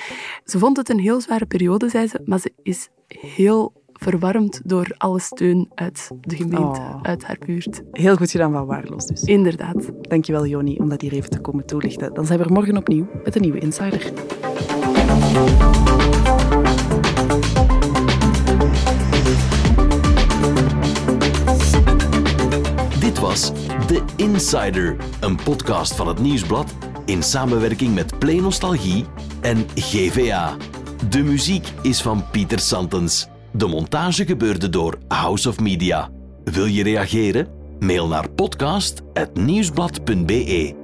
Ze 0.44 0.59
vond 0.59 0.76
het 0.76 0.88
een 0.88 0.99
heel 0.99 1.21
zware 1.43 1.47
periode, 1.47 1.89
zei 1.89 2.07
ze, 2.07 2.21
maar 2.25 2.39
ze 2.39 2.53
is 2.63 2.89
heel 3.09 3.73
verwarmd 3.93 4.61
door 4.65 4.95
alle 4.97 5.21
steun 5.21 5.71
uit 5.75 6.11
de 6.21 6.37
gemeente, 6.37 6.81
Oh. 6.81 6.99
uit 7.03 7.25
haar 7.25 7.39
buurt. 7.47 7.83
Heel 7.93 8.17
goed 8.17 8.31
gedaan 8.31 8.53
van 8.53 8.67
Waarloos 8.67 9.07
dus. 9.07 9.23
Inderdaad. 9.23 9.91
Dankjewel 10.01 10.47
Joni 10.47 10.77
om 10.79 10.89
dat 10.89 11.01
hier 11.01 11.13
even 11.13 11.31
te 11.31 11.41
komen 11.41 11.67
toelichten. 11.67 12.15
Dan 12.15 12.27
zijn 12.27 12.39
we 12.39 12.45
er 12.45 12.53
morgen 12.53 12.77
opnieuw 12.77 13.07
met 13.25 13.35
een 13.35 13.43
nieuwe 13.43 13.59
Insider. 13.59 14.13
Dit 23.01 23.19
was 23.19 23.53
The 23.87 24.03
Insider, 24.17 24.97
een 25.21 25.37
podcast 25.37 25.95
van 25.95 26.09
het 26.09 26.19
Nieuwsblad 26.19 26.75
in 27.05 27.23
samenwerking 27.23 27.95
met 27.95 28.19
Play 28.19 28.39
Nostalgie 28.39 29.05
en 29.41 29.67
GVA. 29.75 30.57
De 31.12 31.23
muziek 31.23 31.73
is 31.83 32.02
van 32.02 32.25
Pieter 32.31 32.59
Santens. 32.59 33.28
De 33.52 33.66
montage 33.66 34.25
gebeurde 34.25 34.69
door 34.69 34.99
House 35.09 35.49
of 35.49 35.61
Media. 35.61 36.11
Wil 36.45 36.64
je 36.64 36.83
reageren? 36.83 37.49
Mail 37.78 38.09
naar 38.09 38.31
podcast.nieuwsblad.be 38.31 40.82